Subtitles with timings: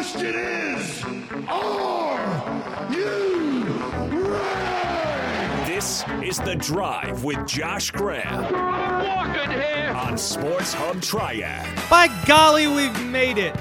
[0.00, 1.04] question is,
[1.46, 5.70] are you ready?
[5.70, 9.92] This is The Drive with Josh Graham Walking here.
[9.94, 11.68] on Sports Hub Triad.
[11.90, 13.54] By golly, we've made it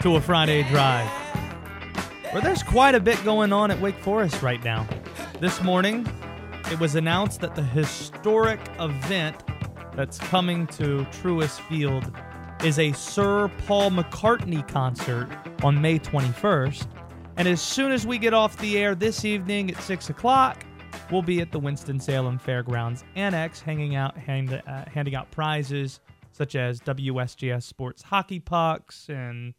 [0.00, 1.08] to a Friday drive
[2.32, 4.88] where there's quite a bit going on at Wake Forest right now.
[5.38, 6.04] This morning,
[6.72, 9.36] it was announced that the historic event
[9.94, 12.12] that's coming to Truist Field
[12.62, 15.28] is a Sir Paul McCartney concert
[15.62, 16.86] on May 21st.
[17.36, 20.64] And as soon as we get off the air this evening at 6 o'clock,
[21.10, 26.00] we'll be at the Winston-Salem Fairgrounds Annex hanging out, uh, handing out prizes
[26.32, 29.54] such as WSJS Sports Hockey Pucks and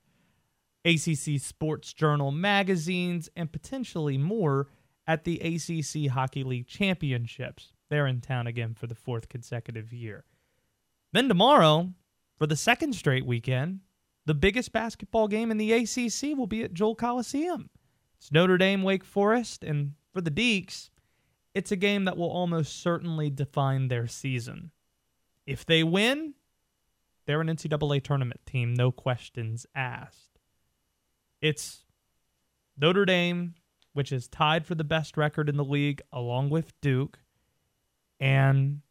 [0.86, 4.68] ACC Sports Journal magazines, and potentially more
[5.08, 7.74] at the ACC Hockey League Championships.
[7.90, 10.26] They're in town again for the fourth consecutive year.
[11.12, 11.94] Then tomorrow,
[12.40, 13.82] for the second straight weekend,
[14.26, 17.70] the biggest basketball game in the ACC will be at Joel Coliseum.
[18.18, 20.90] It's Notre Dame, Wake Forest, and for the Deacs,
[21.54, 24.72] it's a game that will almost certainly define their season.
[25.46, 26.36] If they win,
[27.26, 30.40] they're an NCAA tournament team, no questions asked.
[31.42, 31.84] It's
[32.78, 33.56] Notre Dame,
[33.94, 37.20] which is tied for the best record in the league, along with Duke,
[38.20, 38.82] and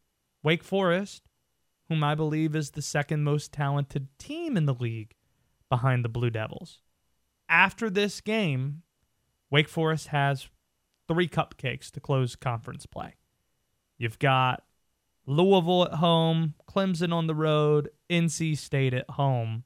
[0.43, 1.28] Wake Forest,
[1.89, 5.15] whom I believe is the second most talented team in the league
[5.69, 6.79] behind the Blue Devils.
[7.49, 8.83] After this game,
[9.49, 10.47] Wake Forest has
[11.07, 13.15] three cupcakes to close conference play.
[13.97, 14.63] You've got
[15.25, 19.63] Louisville at home, Clemson on the road, NC State at home,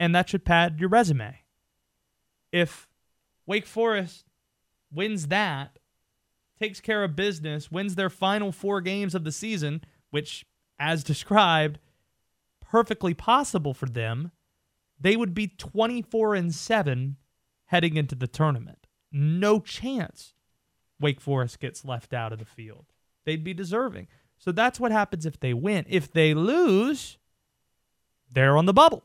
[0.00, 1.38] and that should pad your resume.
[2.52, 2.88] If
[3.46, 4.24] Wake Forest
[4.90, 5.78] wins that,
[6.58, 10.44] takes care of business, wins their final four games of the season, which,
[10.78, 11.78] as described,
[12.60, 14.32] perfectly possible for them,
[15.00, 17.16] they would be 24 and 7
[17.66, 18.86] heading into the tournament.
[19.12, 20.34] No chance
[21.00, 22.86] Wake Forest gets left out of the field.
[23.24, 24.08] They'd be deserving.
[24.38, 25.84] So that's what happens if they win.
[25.88, 27.18] If they lose,
[28.30, 29.04] they're on the bubble.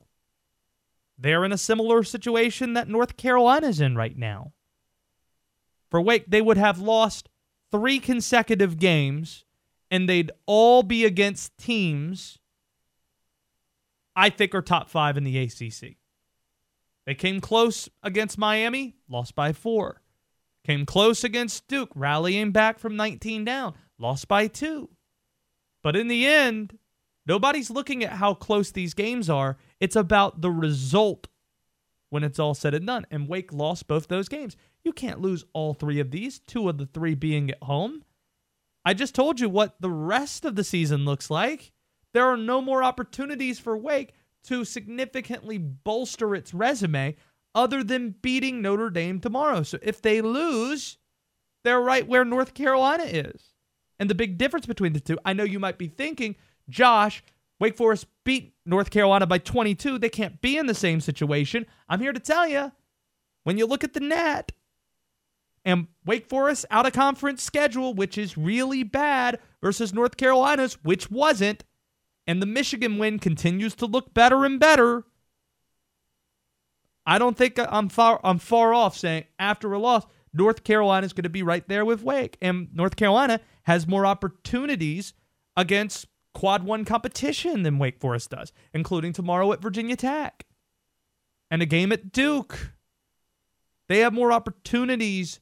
[1.18, 4.54] They're in a similar situation that North Carolina's in right now.
[5.90, 7.30] For Wake, they would have lost
[7.72, 9.46] three consecutive games,
[9.94, 12.40] and they'd all be against teams
[14.16, 15.98] I think are top five in the ACC.
[17.06, 20.02] They came close against Miami, lost by four.
[20.66, 24.90] Came close against Duke, rallying back from 19 down, lost by two.
[25.84, 26.80] But in the end,
[27.28, 29.58] nobody's looking at how close these games are.
[29.80, 31.28] It's about the result
[32.10, 33.06] when it's all said and done.
[33.12, 34.58] And Wake lost both those games.
[34.84, 38.04] You can't lose all three of these, two of the three being at home.
[38.86, 41.72] I just told you what the rest of the season looks like.
[42.14, 44.14] There are no more opportunities for Wake
[44.46, 47.16] to significantly bolster its resume
[47.56, 49.64] other than beating Notre Dame tomorrow.
[49.64, 50.98] So if they lose,
[51.64, 53.54] they're right where North Carolina is.
[54.00, 56.36] And the big difference between the two, I know you might be thinking,
[56.70, 57.24] Josh,
[57.60, 59.98] Wake Forest beat North Carolina by 22.
[59.98, 61.66] They can't be in the same situation.
[61.88, 62.72] I'm here to tell you,
[63.44, 64.52] when you look at the net
[65.66, 71.10] and Wake Forest out of conference schedule, which is really bad, versus North Carolina's, which
[71.10, 71.64] wasn't,
[72.28, 75.06] and the Michigan win continues to look better and better.
[77.06, 81.14] I don't think I'm far I'm far off saying after a loss, North Carolina is
[81.14, 85.14] going to be right there with Wake, and North Carolina has more opportunities
[85.56, 90.46] against quad one competition than Wake Forest does, including tomorrow at Virginia Tech
[91.52, 92.74] and a game at Duke.
[93.88, 95.40] They have more opportunities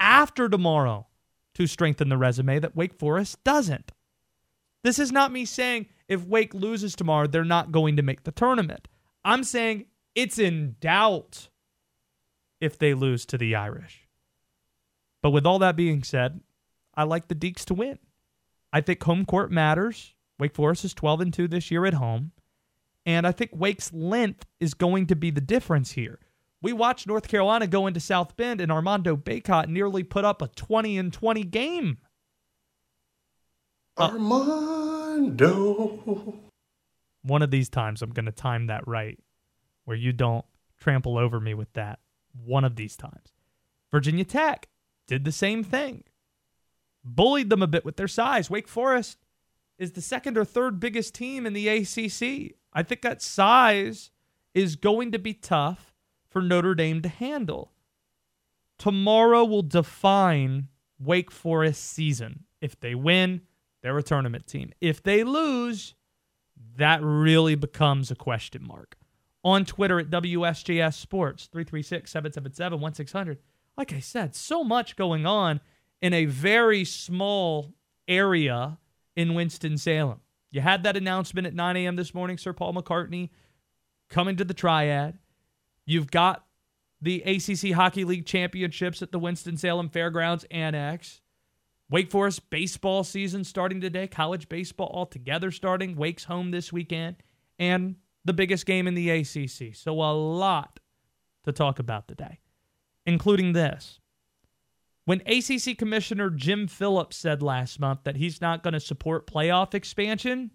[0.00, 1.06] after tomorrow
[1.54, 3.92] to strengthen the resume that Wake Forest doesn't.
[4.82, 8.32] This is not me saying if Wake loses tomorrow, they're not going to make the
[8.32, 8.88] tournament.
[9.24, 9.84] I'm saying
[10.14, 11.48] it's in doubt
[12.60, 14.08] if they lose to the Irish.
[15.22, 16.40] But with all that being said,
[16.94, 17.98] I like the Deacs to win.
[18.72, 20.14] I think home court matters.
[20.38, 22.32] Wake Forest is 12 and 2 this year at home.
[23.04, 26.18] And I think Wake's length is going to be the difference here.
[26.62, 30.48] We watched North Carolina go into South Bend and Armando Bacot nearly put up a
[30.48, 31.98] 20 and 20 game.
[33.96, 35.38] Uh, Armando.
[37.22, 39.18] One of these times I'm going to time that right
[39.84, 40.44] where you don't
[40.78, 41.98] trample over me with that.
[42.44, 43.32] One of these times.
[43.90, 44.68] Virginia Tech
[45.06, 46.04] did the same thing.
[47.02, 48.50] Bullied them a bit with their size.
[48.50, 49.18] Wake Forest
[49.78, 52.54] is the second or third biggest team in the ACC.
[52.72, 54.10] I think that size
[54.54, 55.89] is going to be tough
[56.30, 57.72] for Notre Dame to handle.
[58.78, 60.68] Tomorrow will define
[60.98, 62.44] Wake Forest season.
[62.60, 63.42] If they win,
[63.82, 64.72] they're a tournament team.
[64.80, 65.94] If they lose,
[66.76, 68.96] that really becomes a question mark.
[69.42, 73.38] on Twitter at WSJS Sports, 336 777 1600.
[73.76, 75.60] Like I said, so much going on
[76.02, 77.72] in a very small
[78.06, 78.78] area
[79.16, 80.20] in Winston-Salem.
[80.50, 81.96] You had that announcement at 9 a.m.
[81.96, 83.30] this morning, Sir Paul McCartney
[84.08, 85.18] coming to the Triad.
[85.90, 86.46] You've got
[87.02, 91.20] the ACC Hockey League Championships at the Winston-Salem Fairgrounds Annex.
[91.90, 95.96] Wake Forest baseball season starting today, college baseball altogether starting.
[95.96, 97.16] Wake's home this weekend,
[97.58, 99.74] and the biggest game in the ACC.
[99.74, 100.78] So, a lot
[101.42, 102.38] to talk about today,
[103.04, 103.98] including this.
[105.06, 109.74] When ACC Commissioner Jim Phillips said last month that he's not going to support playoff
[109.74, 110.52] expansion,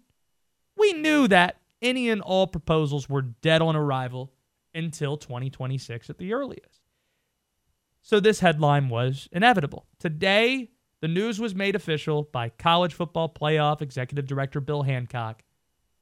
[0.78, 4.32] we knew that any and all proposals were dead on arrival
[4.76, 6.82] until 2026 at the earliest.
[8.02, 9.86] So this headline was inevitable.
[9.98, 10.70] Today,
[11.00, 15.42] the news was made official by College Football Playoff Executive Director Bill Hancock.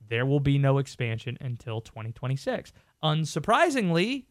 [0.06, 2.72] There will be no expansion until 2026.
[3.02, 4.26] Unsurprisingly,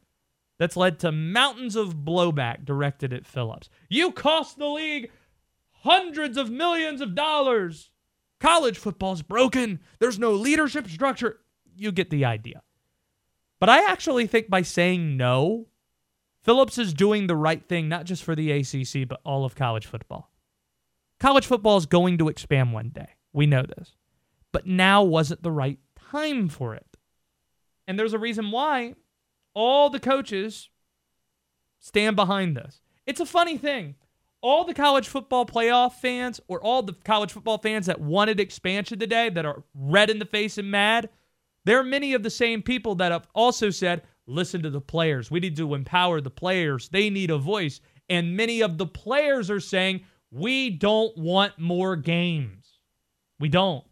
[0.59, 3.69] that's led to mountains of blowback directed at Phillips.
[3.89, 5.09] You cost the league
[5.71, 7.89] hundreds of millions of dollars.
[8.39, 9.79] College football's broken.
[9.99, 11.39] There's no leadership structure.
[11.75, 12.61] You get the idea.
[13.63, 15.67] But I actually think by saying no,
[16.41, 19.85] Phillips is doing the right thing, not just for the ACC, but all of college
[19.85, 20.33] football.
[21.17, 23.07] College football is going to expand one day.
[23.31, 23.95] We know this.
[24.51, 25.79] But now wasn't the right
[26.11, 26.97] time for it.
[27.87, 28.95] And there's a reason why
[29.53, 30.67] all the coaches
[31.79, 32.81] stand behind this.
[33.05, 33.95] It's a funny thing.
[34.41, 38.99] All the college football playoff fans, or all the college football fans that wanted expansion
[38.99, 41.07] today, that are red in the face and mad,
[41.65, 45.31] there are many of the same people that have also said, listen to the players.
[45.31, 46.89] We need to empower the players.
[46.89, 47.79] They need a voice.
[48.09, 50.01] And many of the players are saying,
[50.31, 52.79] we don't want more games.
[53.39, 53.85] We don't.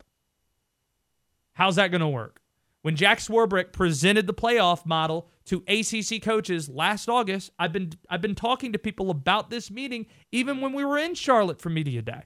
[1.53, 2.41] How's that going to work?
[2.81, 8.21] When Jack Swarbrick presented the playoff model to ACC coaches last August, I've been I've
[8.21, 12.01] been talking to people about this meeting even when we were in Charlotte for media
[12.01, 12.23] day.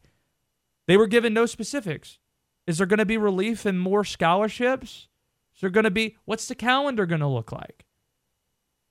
[0.88, 2.20] They were given no specifics.
[2.68, 5.10] Is there going to be relief and more scholarships?
[5.66, 7.86] Is there going to be what's the calendar going to look like?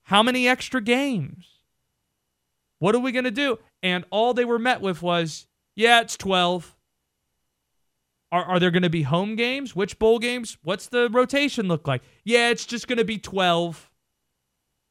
[0.03, 1.47] How many extra games?
[2.81, 3.61] What are we going to do?
[3.81, 6.75] And all they were met with was, yeah, it's 12.
[8.33, 9.77] Are, are there going to be home games?
[9.77, 10.59] Which bowl games?
[10.65, 12.03] What's the rotation look like?
[12.25, 13.89] Yeah, it's just going to be 12.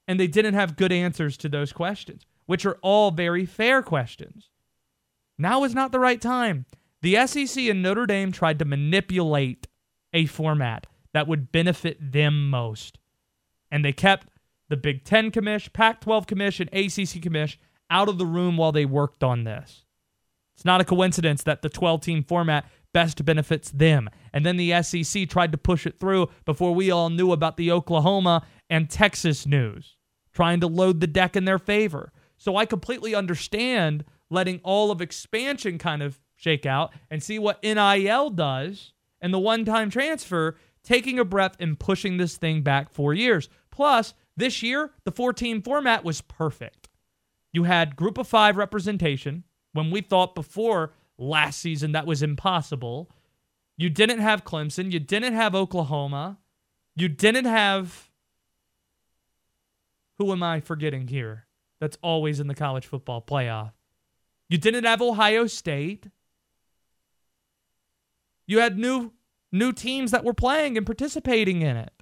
[0.07, 4.49] And they didn't have good answers to those questions, which are all very fair questions.
[5.37, 6.65] Now is not the right time.
[7.01, 9.67] The SEC and Notre Dame tried to manipulate
[10.13, 12.99] a format that would benefit them most.
[13.71, 14.27] And they kept
[14.69, 17.57] the Big Ten commish, Pac 12 commission, and ACC commish
[17.89, 19.85] out of the room while they worked on this.
[20.55, 24.09] It's not a coincidence that the 12 team format best benefits them.
[24.31, 27.71] And then the SEC tried to push it through before we all knew about the
[27.71, 29.97] Oklahoma and Texas news,
[30.33, 32.11] trying to load the deck in their favor.
[32.37, 37.63] So I completely understand letting all of expansion kind of shake out and see what
[37.63, 42.91] NIL does and the one time transfer, taking a breath and pushing this thing back
[42.91, 43.49] four years.
[43.71, 46.89] Plus, this year, the 14 format was perfect.
[47.51, 49.43] You had group of five representation
[49.73, 53.09] when we thought before last season that was impossible.
[53.77, 54.91] You didn't have Clemson.
[54.91, 56.39] You didn't have Oklahoma.
[56.95, 58.09] You didn't have.
[60.17, 61.47] Who am I forgetting here?
[61.79, 63.71] That's always in the college football playoff.
[64.47, 66.07] You didn't have Ohio State.
[68.45, 69.13] You had new
[69.53, 71.93] new teams that were playing and participating in it.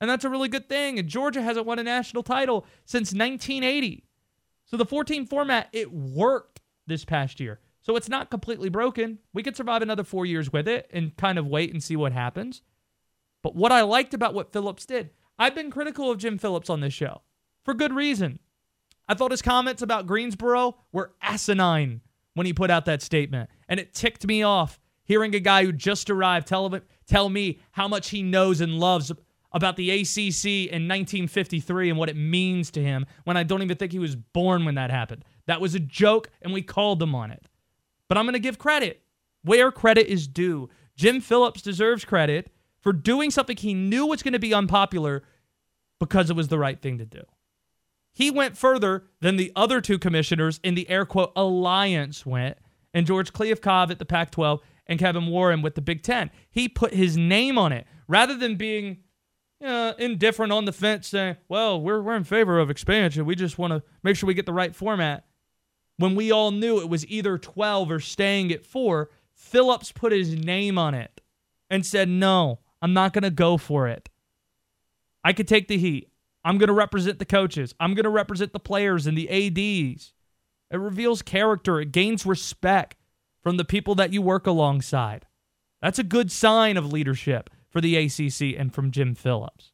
[0.00, 0.98] And that's a really good thing.
[0.98, 4.04] And Georgia hasn't won a national title since 1980.
[4.64, 7.60] So the 14 format, it worked this past year.
[7.82, 9.18] So it's not completely broken.
[9.34, 12.12] We could survive another four years with it and kind of wait and see what
[12.12, 12.62] happens.
[13.42, 16.80] But what I liked about what Phillips did, I've been critical of Jim Phillips on
[16.80, 17.22] this show
[17.64, 18.38] for good reason.
[19.08, 22.00] I thought his comments about Greensboro were asinine
[22.34, 23.50] when he put out that statement.
[23.68, 26.70] And it ticked me off hearing a guy who just arrived tell,
[27.06, 29.12] tell me how much he knows and loves
[29.52, 33.76] about the ACC in 1953 and what it means to him when I don't even
[33.76, 35.24] think he was born when that happened.
[35.46, 37.48] That was a joke, and we called him on it.
[38.08, 39.02] But I'm going to give credit
[39.42, 40.68] where credit is due.
[40.96, 45.22] Jim Phillips deserves credit for doing something he knew was going to be unpopular
[45.98, 47.22] because it was the right thing to do.
[48.12, 52.58] He went further than the other two commissioners in the air quote alliance went,
[52.92, 54.60] and George Kliavkoff at the Pac 12
[54.92, 56.30] and Kevin Warren with the Big Ten.
[56.50, 58.98] He put his name on it rather than being
[59.64, 63.24] uh, indifferent on the fence saying, well, we're, we're in favor of expansion.
[63.24, 65.24] We just want to make sure we get the right format
[66.02, 70.34] when we all knew it was either 12 or staying at four, Phillips put his
[70.34, 71.20] name on it
[71.70, 74.08] and said, No, I'm not going to go for it.
[75.24, 76.08] I could take the heat.
[76.44, 77.74] I'm going to represent the coaches.
[77.78, 80.12] I'm going to represent the players and the ADs.
[80.70, 81.80] It reveals character.
[81.80, 82.96] It gains respect
[83.42, 85.26] from the people that you work alongside.
[85.80, 89.72] That's a good sign of leadership for the ACC and from Jim Phillips.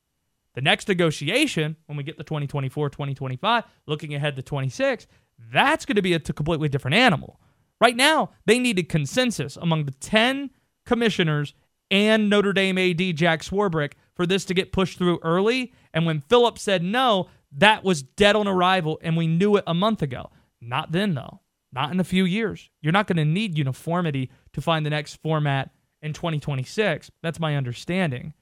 [0.54, 5.06] The next negotiation, when we get to 2024, 2025, looking ahead to 26,
[5.52, 7.40] that's going to be a completely different animal.
[7.80, 10.50] Right now, they needed consensus among the 10
[10.84, 11.54] commissioners
[11.90, 15.72] and Notre Dame AD Jack Swarbrick for this to get pushed through early.
[15.94, 19.74] And when Phillips said no, that was dead on arrival, and we knew it a
[19.74, 20.30] month ago.
[20.60, 21.40] Not then, though.
[21.72, 22.70] Not in a few years.
[22.80, 25.70] You're not going to need uniformity to find the next format
[26.00, 27.10] in 2026.
[27.22, 28.32] That's my understanding.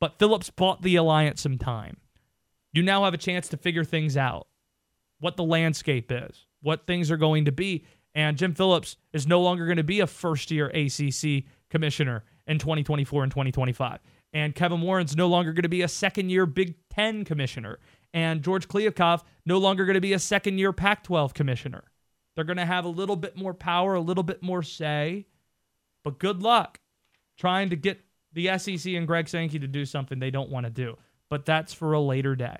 [0.00, 1.98] But Phillips bought the alliance some time.
[2.72, 4.46] You now have a chance to figure things out
[5.18, 7.84] what the landscape is, what things are going to be.
[8.14, 12.58] And Jim Phillips is no longer going to be a first year ACC commissioner in
[12.58, 13.98] 2024 and 2025.
[14.32, 17.78] And Kevin Warren's no longer going to be a second year Big Ten commissioner.
[18.14, 21.84] And George Kliavkoff no longer going to be a second year Pac 12 commissioner.
[22.40, 25.26] They're going to have a little bit more power, a little bit more say.
[26.02, 26.80] But good luck
[27.36, 28.00] trying to get
[28.32, 30.96] the SEC and Greg Sankey to do something they don't want to do.
[31.28, 32.56] But that's for a later day.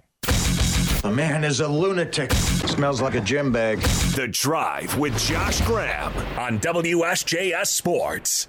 [1.00, 2.30] The man is a lunatic.
[2.32, 3.80] Smells like a gym bag.
[4.14, 8.48] The Drive with Josh Graham on WSJS Sports.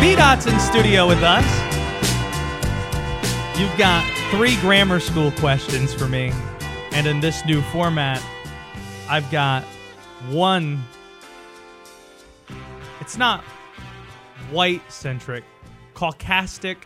[0.00, 1.71] B Dot's in studio with us.
[3.58, 6.32] You've got three grammar school questions for me.
[6.92, 8.22] And in this new format,
[9.08, 9.62] I've got
[10.30, 10.82] one.
[13.00, 13.42] It's not
[14.50, 15.44] white centric,
[15.94, 16.78] caucastic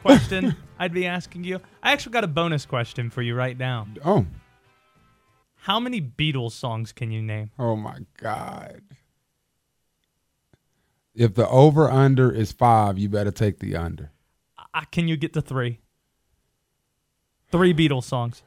[0.00, 1.60] question I'd be asking you.
[1.82, 3.86] I actually got a bonus question for you right now.
[4.04, 4.26] Oh,
[5.56, 7.50] How many Beatles songs can you name?
[7.58, 8.80] oh my God.
[11.14, 14.12] If the over under is five, you better take the under.
[14.74, 15.80] Uh, can you get to three?
[17.50, 18.42] Three Beatles songs.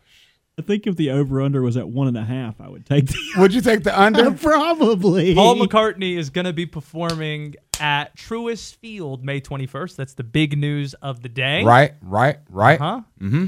[0.58, 3.08] I think if the over under was at one and a half, I would take
[3.08, 4.30] the Would you take the under?
[4.32, 5.34] probably.
[5.34, 9.96] Paul McCartney is going to be performing at Truist Field May 21st.
[9.96, 11.64] That's the big news of the day.
[11.64, 12.78] right, right, right.
[12.78, 13.02] Huh?
[13.22, 13.46] Mm-hmm.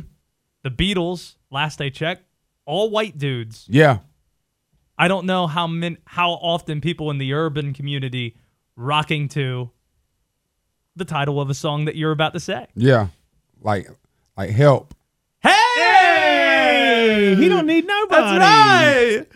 [0.64, 2.24] The Beatles, last I checked,
[2.66, 3.66] all white dudes.
[3.68, 3.98] Yeah.
[4.98, 8.38] I don't know how min- how often people in the urban community
[8.78, 9.72] rocking to
[10.96, 12.68] the title of a song that you're about to say.
[12.76, 13.08] Yeah.
[13.62, 13.90] Like
[14.38, 14.94] like help.
[15.44, 17.36] Hey!
[17.36, 18.38] he don't need nobody.
[18.40, 19.28] That's right.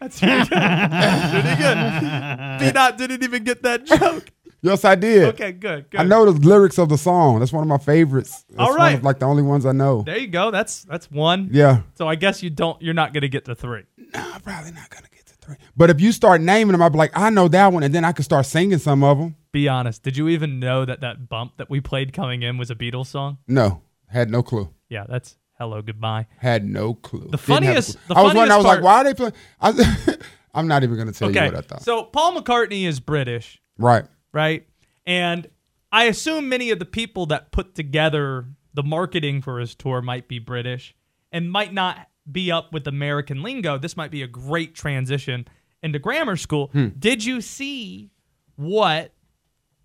[0.00, 0.48] That's pretty good.
[0.48, 2.58] pretty good.
[2.58, 4.30] D-Dot didn't even get that joke.
[4.62, 5.34] Yes, I did.
[5.34, 6.00] Okay, good, good.
[6.00, 7.38] I know the lyrics of the song.
[7.38, 8.44] That's one of my favorites.
[8.50, 10.02] That's All one of, like the only ones I know.
[10.02, 10.50] There you go.
[10.50, 11.48] That's that's one.
[11.50, 11.80] Yeah.
[11.94, 12.80] So I guess you don't.
[12.82, 13.84] You're not going to get to three.
[13.96, 15.56] No, I'm probably not gonna get to three.
[15.76, 18.04] But if you start naming them, I'll be like, I know that one, and then
[18.04, 19.36] I can start singing some of them.
[19.52, 20.02] Be honest.
[20.02, 23.06] Did you even know that that bump that we played coming in was a Beatles
[23.06, 23.38] song?
[23.48, 23.80] No,
[24.10, 24.68] had no clue.
[24.88, 27.28] Yeah, that's "Hello Goodbye." Had no clue.
[27.30, 28.02] The Didn't have a funniest- clue.
[28.08, 28.52] the I was wondering.
[28.52, 29.32] I was funniest like, why are they playing?
[29.60, 30.16] I,
[30.54, 31.82] I'm not even gonna tell you what I thought.
[31.82, 34.04] So Paul McCartney is British, right.
[34.32, 34.66] right?
[35.06, 35.48] And
[35.92, 40.28] I assume many of the people that put together the marketing for his tour might
[40.28, 40.94] be British
[41.32, 43.78] and might not be up with American lingo.
[43.78, 45.46] This might be a great transition
[45.82, 46.68] into grammar school.
[46.72, 46.88] Hmm.
[46.98, 48.10] Did you see
[48.56, 49.12] what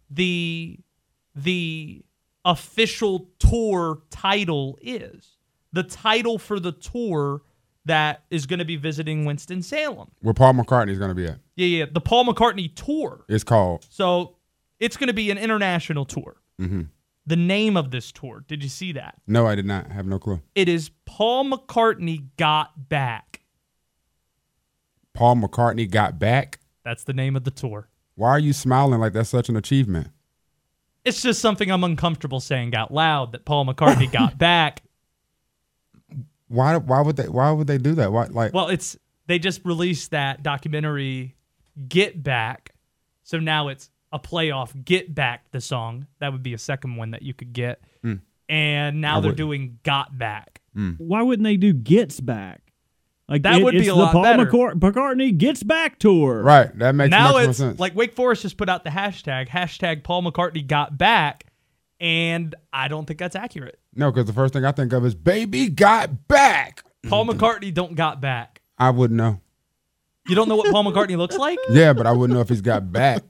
[0.10, 0.80] the
[1.36, 2.04] the
[2.46, 5.38] official tour title is?
[5.74, 7.42] The title for the tour
[7.86, 10.10] that is going to be visiting Winston Salem.
[10.22, 11.40] Where Paul McCartney is gonna be at.
[11.56, 13.26] Yeah, yeah, the Paul McCartney tour.
[13.28, 13.86] It's called.
[13.90, 14.38] So
[14.80, 16.38] it's going to be an international tour.
[16.60, 16.84] Mm-hmm.
[17.28, 19.16] The name of this tour, did you see that?
[19.26, 20.42] No, I did not have no clue.
[20.54, 23.42] It is Paul McCartney Got Back.
[25.16, 26.60] Paul McCartney got back.
[26.84, 27.88] That's the name of the tour.
[28.16, 30.10] Why are you smiling like that's such an achievement?
[31.06, 34.82] It's just something I'm uncomfortable saying out loud that Paul McCartney got back.
[36.48, 36.78] Why?
[36.78, 37.28] Why would they?
[37.28, 38.12] Why would they do that?
[38.12, 38.26] Why?
[38.26, 38.98] Like, Well, it's
[39.28, 41.36] they just released that documentary
[41.88, 42.72] Get Back.
[43.24, 46.08] So now it's a playoff Get Back the song.
[46.20, 47.82] That would be a second one that you could get.
[48.02, 48.16] Hmm.
[48.48, 49.38] And now I they're wouldn't.
[49.38, 50.62] doing Got Back.
[50.74, 50.92] Hmm.
[50.98, 52.62] Why wouldn't they do Gets Back?
[53.28, 54.46] Like That would be it's a lot Paul better.
[54.46, 56.44] McCart- McCartney Gets Back tour.
[56.44, 56.78] right?
[56.78, 57.80] That makes now much more it's sense.
[57.80, 61.46] like Wake Forest just put out the hashtag hashtag Paul McCartney got back,
[62.00, 63.80] and I don't think that's accurate.
[63.96, 67.96] no, because the first thing I think of is "Baby Got Back." Paul McCartney don't
[67.96, 68.62] got back.
[68.78, 69.40] I wouldn't know.
[70.28, 71.60] You don't know what Paul McCartney looks like?
[71.70, 73.24] Yeah, but I wouldn't know if he's got back.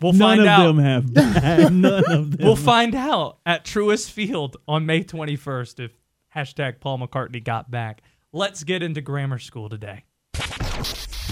[0.00, 0.66] We'll None find of out.
[0.66, 1.72] them have back.
[1.72, 2.36] None of them.
[2.40, 5.90] We'll find out at Truist Field on May 21st if
[6.34, 8.02] hashtag Paul McCartney got back.
[8.36, 10.02] Let's get into grammar school today.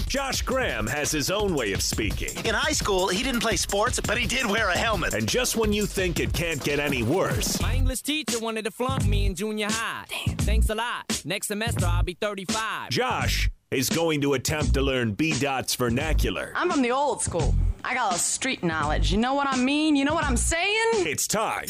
[0.07, 2.29] Josh Graham has his own way of speaking.
[2.45, 5.13] In high school, he didn't play sports, but he did wear a helmet.
[5.13, 8.71] And just when you think it can't get any worse, My English teacher wanted to
[8.71, 10.05] flunk me in junior high.
[10.47, 11.21] Thanks a lot.
[11.25, 12.91] Next semester, I'll be 35.
[12.91, 16.53] Josh is going to attempt to learn B Dot's vernacular.
[16.55, 17.53] I'm from the old school.
[17.83, 19.11] I got a street knowledge.
[19.11, 19.97] You know what I mean?
[19.97, 21.05] You know what I'm saying?
[21.05, 21.67] It's time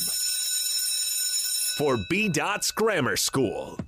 [1.76, 3.80] for B Dot's Grammar School.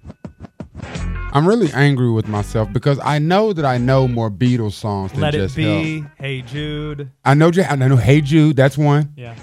[1.34, 5.22] I'm really angry with myself because I know that I know more Beatles songs than
[5.22, 6.00] Let it be.
[6.00, 6.12] Help.
[6.18, 7.12] Hey Jude.
[7.26, 7.98] I know, I know.
[7.98, 9.14] Hey Jude, that's one.
[9.18, 9.36] Yeah.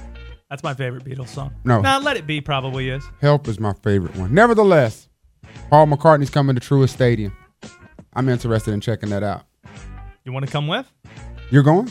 [0.49, 1.55] That's my favorite Beatles song.
[1.65, 1.81] No.
[1.81, 3.03] Nah, Let It Be probably is.
[3.21, 4.35] Help is my favorite one.
[4.35, 5.09] Nevertheless,
[5.71, 7.35] Paul McCartney's coming to Truist Stadium.
[8.15, 9.45] I'm interested in checking that out.
[10.25, 10.87] You want to come with?
[11.51, 11.91] You're going?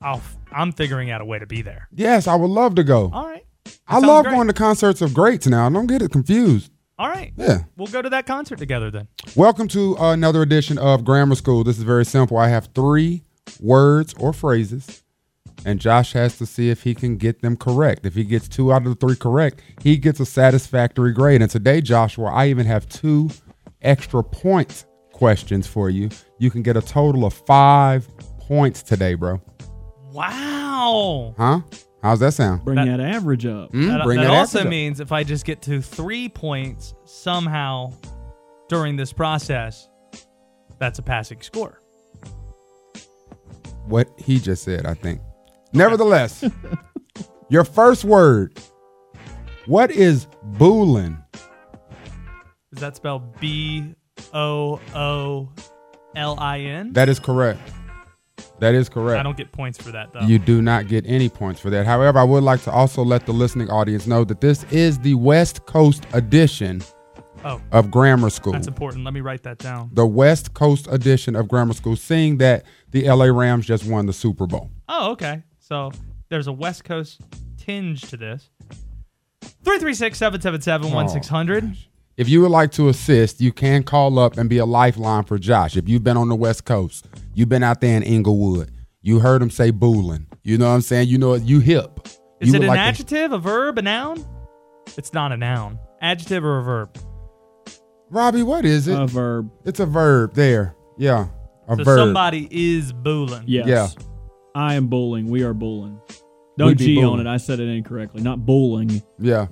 [0.00, 0.20] I'll,
[0.52, 1.88] I'm figuring out a way to be there.
[1.94, 3.10] Yes, I would love to go.
[3.12, 3.44] All right.
[3.86, 4.34] I love great.
[4.34, 5.68] going to concerts of greats now.
[5.68, 6.70] Don't get it confused.
[7.00, 7.32] All right.
[7.34, 7.60] Yeah.
[7.78, 9.08] We'll go to that concert together then.
[9.34, 11.64] Welcome to another edition of Grammar School.
[11.64, 12.36] This is very simple.
[12.36, 13.22] I have three
[13.58, 15.02] words or phrases,
[15.64, 18.04] and Josh has to see if he can get them correct.
[18.04, 21.40] If he gets two out of the three correct, he gets a satisfactory grade.
[21.40, 23.30] And today, Joshua, I even have two
[23.80, 26.10] extra point questions for you.
[26.38, 28.06] You can get a total of five
[28.40, 29.40] points today, bro.
[30.12, 31.34] Wow.
[31.38, 31.60] Huh?
[32.02, 32.64] How's that sound?
[32.64, 33.70] Bring That- that, average up.
[33.72, 33.88] Hmm?
[33.88, 34.68] That, Bring that that also up.
[34.68, 37.92] means if I just get to three points somehow
[38.68, 39.88] during this process,
[40.78, 41.76] that's a passing score.
[43.86, 45.20] what he just said, I think.
[45.72, 46.44] Nevertheless,
[47.48, 48.58] your first word.
[49.66, 51.22] What is boolin?
[52.72, 53.94] Is that spelled B
[54.32, 55.48] O O
[56.14, 56.92] L I N?
[56.92, 57.60] That is correct.
[58.60, 59.18] That is correct.
[59.18, 60.20] I don't get points for that though.
[60.20, 61.86] You do not get any points for that.
[61.86, 65.14] However, I would like to also let the listening audience know that this is the
[65.14, 66.82] West Coast edition
[67.44, 68.52] oh, of Grammar School.
[68.52, 69.04] that's important.
[69.04, 69.90] Let me write that down.
[69.92, 74.12] the West Coast edition of Grammar School, seeing that the LA Rams just won the
[74.12, 74.70] Super Bowl.
[74.88, 75.42] Oh, okay.
[75.58, 75.90] So
[76.28, 77.20] there's a West Coast
[77.56, 78.50] tinge to this.
[79.64, 81.76] 336 777 1600.
[82.20, 85.38] If you would like to assist, you can call up and be a lifeline for
[85.38, 85.74] Josh.
[85.74, 89.40] If you've been on the West Coast, you've been out there in Inglewood, you heard
[89.40, 90.26] him say boolin.
[90.42, 91.08] You know what I'm saying?
[91.08, 92.06] You know you hip.
[92.38, 94.22] Is You it an like to- adjective, a verb, a noun?
[94.98, 95.78] It's not a noun.
[96.02, 96.94] Adjective or a verb?
[98.10, 99.00] Robbie, what is it?
[99.00, 99.50] A verb.
[99.64, 100.74] it's a verb there.
[100.98, 101.28] Yeah.
[101.68, 101.98] A so verb.
[102.00, 103.44] somebody is booling.
[103.46, 103.66] Yes.
[103.66, 103.88] Yeah.
[104.54, 105.30] I am bowling.
[105.30, 105.98] We are bowling.
[106.58, 107.26] Don't be G on it.
[107.26, 108.20] I said it incorrectly.
[108.20, 109.02] Not bowling.
[109.18, 109.46] Yeah.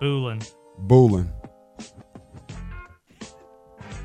[0.00, 0.42] Booling.
[0.86, 1.30] Boolin.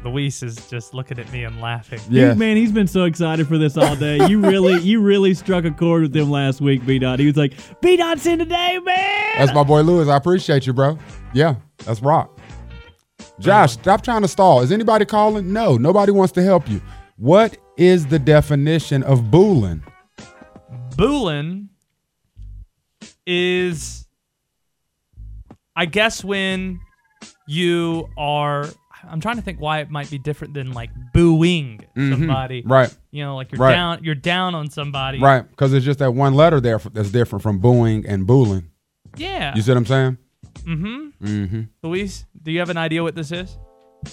[0.04, 2.00] Luis is just looking at me and laughing.
[2.10, 2.30] Yeah.
[2.30, 4.28] Dude, man, he's been so excited for this all day.
[4.28, 7.20] You really, you really struck a chord with him last week, B Dot.
[7.20, 9.34] He was like, B Dot's in today, man.
[9.38, 10.08] That's my boy Lewis.
[10.08, 11.00] I appreciate you, bro.
[11.34, 12.40] Yeah, that's rock.
[13.40, 13.82] Josh, uh-huh.
[13.82, 14.62] stop trying to stall.
[14.62, 15.52] Is anybody calling?
[15.52, 16.82] No, nobody wants to help you.
[17.18, 19.82] What is the definition of boolin?
[20.92, 21.70] Boolin
[23.26, 24.05] is,
[25.76, 26.80] I guess, when
[27.48, 28.68] you are.
[29.08, 32.62] I'm trying to think why it might be different than like booing somebody.
[32.64, 32.72] Mm-hmm.
[32.72, 33.74] Right, You know, like you're Right.
[33.74, 34.04] down.
[34.04, 35.20] You're down on somebody.
[35.20, 35.48] right.
[35.48, 38.72] Because it's just that one letter there that's different from booing and booling.
[39.16, 39.54] Yeah.
[39.56, 40.18] You see what I'm saying?
[40.64, 41.26] Mm-hmm.
[41.26, 41.62] Mm-hmm.
[41.84, 43.60] Luis, do you have an idea what this is?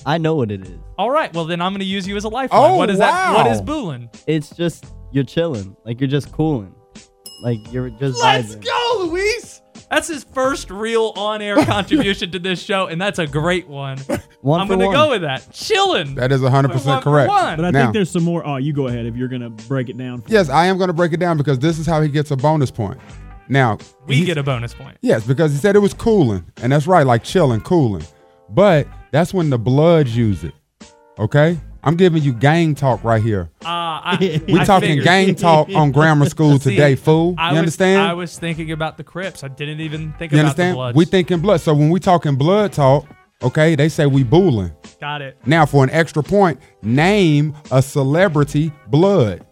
[0.05, 0.79] I know what it is.
[0.99, 1.33] All right.
[1.33, 2.73] Well, then I'm going to use you as a lifeline.
[2.73, 3.35] Oh, what is that?
[3.35, 3.65] What is wow.
[3.65, 4.15] boolin?
[4.27, 6.75] It's just you're chilling, like you're just cooling,
[7.43, 8.21] like you're just.
[8.23, 8.65] Let's vibing.
[8.65, 9.62] go, Luis.
[9.93, 13.99] That's his first real on-air contribution to this show, and that's a great one.
[14.41, 15.47] One I'm gonna go with that.
[15.53, 16.15] Chilling.
[16.15, 17.29] That is 100% One correct.
[17.29, 17.57] one.
[17.57, 18.45] But I Now- think there's some more.
[18.47, 20.25] Oh, you go ahead if you're gonna break it down.
[20.29, 22.37] Yes, I am going to break it down because this is how he gets a
[22.37, 22.99] bonus point.
[23.51, 23.77] Now,
[24.07, 24.97] we get a bonus point.
[25.03, 28.05] Yes, because he said it was cooling, and that's right, like chilling, cooling.
[28.49, 30.55] But that's when the Bloods use it.
[31.19, 33.51] Okay, I'm giving you gang talk right here.
[33.65, 35.05] Uh, I, We I talking figured.
[35.05, 37.35] gang talk on grammar school See, today, fool.
[37.39, 38.03] I You was, understand?
[38.03, 39.43] I was thinking about the Crips.
[39.43, 40.77] I didn't even think you about the understand?
[40.77, 40.97] Bloods.
[40.97, 41.61] We thinking blood.
[41.61, 43.07] So when we talking blood talk,
[43.43, 44.73] okay, they say we booling.
[45.01, 45.37] Got it.
[45.45, 49.45] Now for an extra point, name a celebrity blood.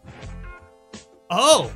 [1.30, 1.72] Oh,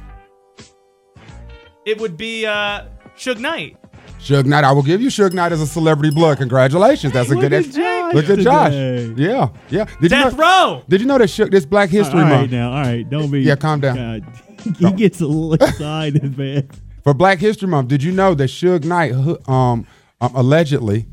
[1.85, 2.85] it would be uh,
[3.17, 3.77] Suge Knight.
[4.25, 6.39] Suge Knight, I will give you Suge Knight as a celebrity blood.
[6.39, 7.53] Congratulations, that's a Look good.
[7.53, 8.71] at ex- Josh Look at Josh.
[8.73, 9.23] today.
[9.23, 9.85] Yeah, yeah.
[10.01, 10.43] Did Death you know?
[10.77, 10.83] Row.
[10.89, 12.51] Did you know that Suge, this Black All History right Month?
[12.53, 13.09] now, all right.
[13.09, 13.43] Don't be.
[13.43, 13.97] Yeah, calm down.
[14.21, 14.77] God.
[14.79, 16.69] he gets a little excited, man.
[17.03, 19.13] For Black History Month, did you know that Suge Knight
[19.47, 19.87] um,
[20.21, 21.05] um, allegedly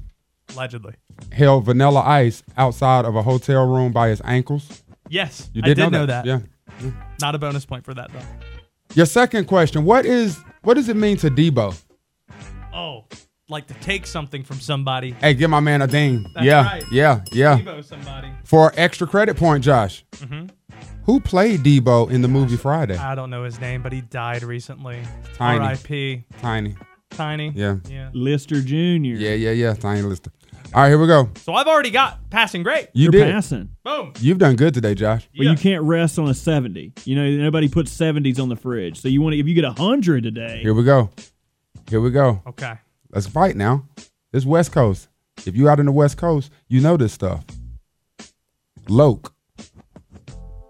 [0.53, 0.93] Allegedly.
[1.33, 4.83] held Vanilla Ice outside of a hotel room by his ankles?
[5.09, 6.25] Yes, You I did, did know that.
[6.25, 6.39] Yeah.
[7.19, 8.19] Not a bonus point for that though.
[8.95, 11.75] Your second question: What is what does it mean to Debo?
[12.73, 13.05] Oh,
[13.49, 15.11] like to take something from somebody.
[15.11, 16.25] Hey, give my man a ding.
[16.33, 16.83] That's yeah, right.
[16.91, 17.59] yeah, yeah.
[17.59, 18.29] Debo somebody.
[18.43, 20.05] For extra credit point, Josh.
[20.13, 20.47] Mm-hmm.
[21.03, 22.95] Who played Debo in the movie Friday?
[22.95, 25.01] I don't know his name, but he died recently.
[25.35, 25.59] Tiny.
[25.59, 26.23] R.I.P.
[26.39, 26.75] Tiny.
[27.09, 27.51] Tiny.
[27.55, 27.77] Yeah.
[27.89, 28.09] Yeah.
[28.13, 28.73] Lister Jr.
[28.73, 29.73] Yeah, yeah, yeah.
[29.73, 30.31] Tiny Lister.
[30.73, 31.29] All right, here we go.
[31.35, 32.87] So I've already got passing great.
[32.93, 33.33] You You're did.
[33.33, 33.75] passing.
[33.83, 34.13] Boom.
[34.21, 35.27] You've done good today, Josh.
[35.35, 36.93] But you can't rest on a 70.
[37.03, 39.01] You know, nobody puts 70s on the fridge.
[39.01, 41.09] So you want to, if you get a 100 today, Here we go.
[41.91, 42.41] Here we go.
[42.47, 42.75] Okay.
[43.11, 43.85] Let's fight now.
[44.31, 45.09] This West Coast.
[45.45, 47.43] If you out in the West Coast, you know this stuff.
[48.87, 49.33] Loc.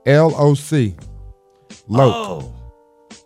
[0.07, 0.95] L O C.
[1.87, 2.11] Loc.
[2.15, 2.55] Oh,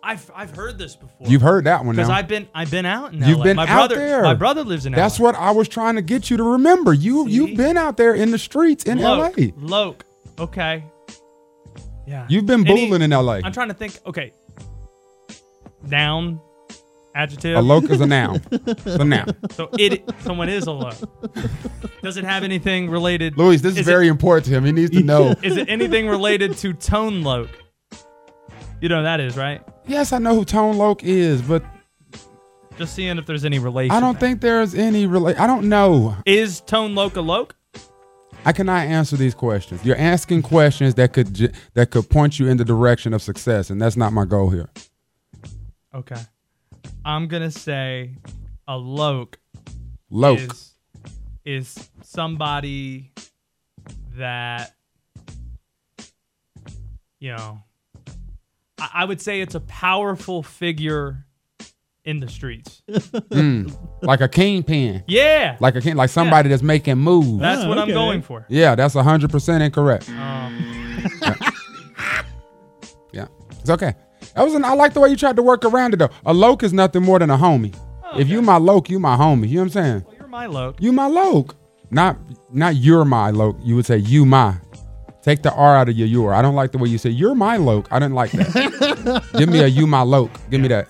[0.02, 1.26] I've I've heard this before.
[1.26, 2.02] You've heard that one now.
[2.02, 2.10] because.
[2.10, 3.44] I've been I've been out in You've LA.
[3.44, 4.22] been my out brother, there.
[4.22, 6.92] My brother lives in That's what I was trying to get you to remember.
[6.92, 9.38] You you've been out there in the streets in Loke.
[9.38, 9.46] LA.
[9.56, 10.04] Loc.
[10.38, 10.84] Okay.
[12.06, 12.26] Yeah.
[12.28, 13.40] You've been Any- booling in LA.
[13.42, 13.98] I'm trying to think.
[14.04, 14.34] Okay.
[15.82, 16.40] Noun.
[17.16, 17.56] Adjective.
[17.56, 18.42] A loc is a noun.
[18.50, 19.34] It's a noun.
[19.52, 20.96] So it someone is a loc.
[22.02, 23.38] Does it have anything related?
[23.38, 24.64] Luis, this is, it- very important to him.
[24.66, 25.34] He needs to know.
[25.42, 27.48] Is it anything related to Tone Loc?
[28.82, 29.62] You know who that is, right?
[29.86, 31.64] yes, I know who Tone Loc is, but
[32.76, 33.96] Just seeing if there's any relation.
[33.96, 35.40] I don't think there's any relate.
[35.40, 36.16] I don't know.
[36.26, 37.56] Is Tone Loc a loc?
[38.44, 39.82] I cannot answer these questions.
[39.86, 43.80] You're asking questions that could that could point you in the direction of success, and
[43.80, 44.68] that's not my goal here.
[45.94, 46.16] Okay.
[47.04, 48.16] I'm gonna say
[48.68, 49.38] a loc
[50.10, 50.38] Loc.
[50.38, 50.74] is
[51.44, 53.12] is somebody
[54.16, 54.74] that
[57.20, 57.62] you know
[58.78, 61.24] I, I would say it's a powerful figure
[62.04, 62.82] in the streets.
[63.36, 65.02] Mm, like a kingpin.
[65.06, 65.56] Yeah.
[65.60, 67.38] Like a king, like somebody that's making moves.
[67.40, 68.46] That's what I'm going for.
[68.48, 70.08] yeah, that's hundred percent incorrect.
[70.10, 71.04] Um,
[73.12, 73.26] Yeah,
[73.60, 73.94] it's okay.
[74.36, 76.10] That was an, I like the way you tried to work around it though.
[76.26, 77.74] A loc is nothing more than a homie.
[78.16, 79.48] If you my loc, you my homie.
[79.48, 80.02] You know what I'm saying?
[80.06, 80.76] well, you're my loc.
[80.80, 81.56] You my loc.
[81.90, 82.18] Not
[82.52, 83.56] not you're my loc.
[83.62, 84.56] You would say you my.
[85.22, 86.34] Take the R out of your your.
[86.34, 87.88] I don't like the way you say you're my loc.
[87.90, 89.24] I didn't like that.
[89.38, 90.30] Give me a you my loc.
[90.50, 90.88] Give me that.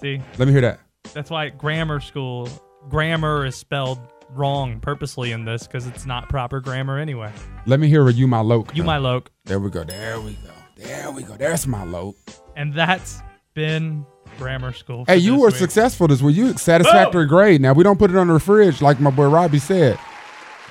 [0.00, 0.80] See, Let me hear that.
[1.12, 2.48] that's why grammar school
[2.88, 3.98] grammar is spelled
[4.30, 7.32] wrong purposely in this because it's not proper grammar anyway.
[7.66, 8.74] Let me hear a you my loc.
[8.76, 9.84] You my loc, There we go.
[9.84, 10.50] There we go.
[10.76, 11.36] There we go.
[11.36, 12.16] There's my loc.
[12.56, 13.22] And that's
[13.54, 14.04] been
[14.38, 15.04] grammar school.
[15.04, 15.56] for Hey, you this were week.
[15.56, 16.36] successful this week.
[16.36, 17.60] You satisfactory grade.
[17.60, 19.98] Now we don't put it on the fridge like my boy Robbie said.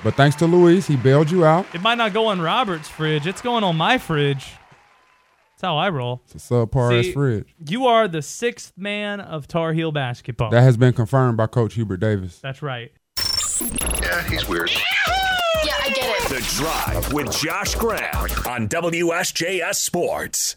[0.02, 1.66] But thanks to Luis, he bailed you out.
[1.74, 3.26] It might not go on Robert's fridge.
[3.26, 4.44] It's going on my fridge.
[5.54, 6.20] That's how I roll.
[6.26, 7.54] It's a subpar ass See, fridge.
[7.66, 10.50] You are the sixth man of Tar Heel basketball.
[10.50, 12.38] That has been confirmed by Coach Hubert Davis.
[12.40, 12.92] That's right.
[14.02, 14.70] Yeah, he's weird.
[15.64, 16.28] Yeah, I get it.
[16.28, 18.14] The Drive with Josh Graham
[18.46, 20.56] on WSJS Sports.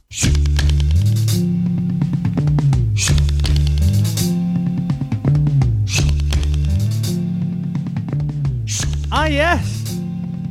[9.09, 9.97] Ah, yes.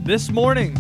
[0.05, 0.75] This morning,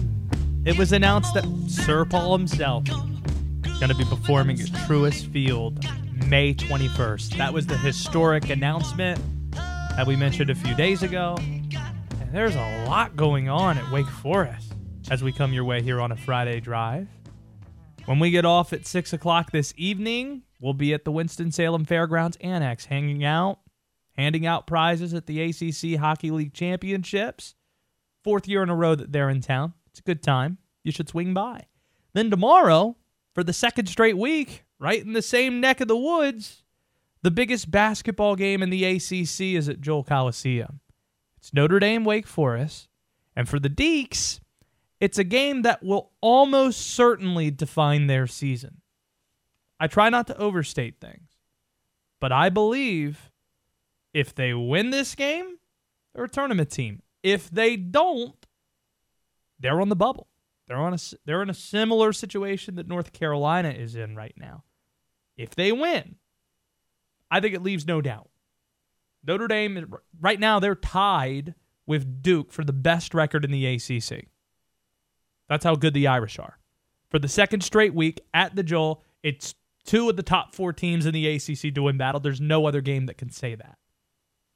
[0.64, 5.84] it was announced that Sir Paul himself is going to be performing at Truist Field
[6.26, 7.36] May 21st.
[7.36, 9.20] That was the historic announcement
[9.52, 11.36] that we mentioned a few days ago.
[11.38, 14.72] And there's a lot going on at Wake Forest
[15.10, 17.08] as we come your way here on a Friday drive.
[18.06, 22.38] When we get off at 6 o'clock this evening, we'll be at the Winston-Salem Fairgrounds
[22.40, 23.58] Annex hanging out,
[24.16, 27.54] handing out prizes at the ACC Hockey League Championships.
[28.26, 29.72] Fourth year in a row that they're in town.
[29.90, 30.58] It's a good time.
[30.82, 31.66] You should swing by.
[32.12, 32.96] Then tomorrow,
[33.32, 36.64] for the second straight week, right in the same neck of the woods,
[37.22, 40.80] the biggest basketball game in the ACC is at Joel Coliseum.
[41.36, 42.88] It's Notre Dame Wake Forest.
[43.36, 44.40] And for the Deacs,
[44.98, 48.80] it's a game that will almost certainly define their season.
[49.78, 51.28] I try not to overstate things,
[52.18, 53.30] but I believe
[54.12, 55.58] if they win this game,
[56.12, 57.02] they're a tournament team.
[57.26, 58.36] If they don't,
[59.58, 60.28] they're on the bubble.
[60.68, 64.62] They're on a they're in a similar situation that North Carolina is in right now.
[65.36, 66.14] If they win,
[67.28, 68.30] I think it leaves no doubt.
[69.26, 74.26] Notre Dame right now they're tied with Duke for the best record in the ACC.
[75.48, 76.60] That's how good the Irish are.
[77.10, 81.06] For the second straight week at the Joel, it's two of the top four teams
[81.06, 82.20] in the ACC doing battle.
[82.20, 83.78] There's no other game that can say that.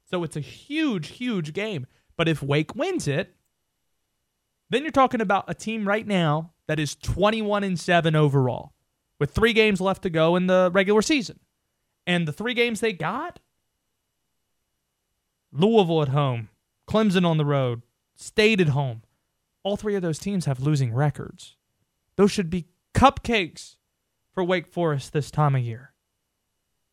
[0.09, 1.89] So it's a huge, huge game.
[2.21, 3.35] But if Wake wins it,
[4.69, 8.75] then you're talking about a team right now that is 21 and 7 overall
[9.19, 11.41] with 3 games left to go in the regular season.
[12.07, 13.39] And the 3 games they got
[15.51, 16.51] Louisville at home,
[16.87, 17.81] Clemson on the road,
[18.17, 19.01] State at home.
[19.63, 21.57] All three of those teams have losing records.
[22.17, 23.77] Those should be cupcakes
[24.35, 25.95] for Wake Forest this time of year.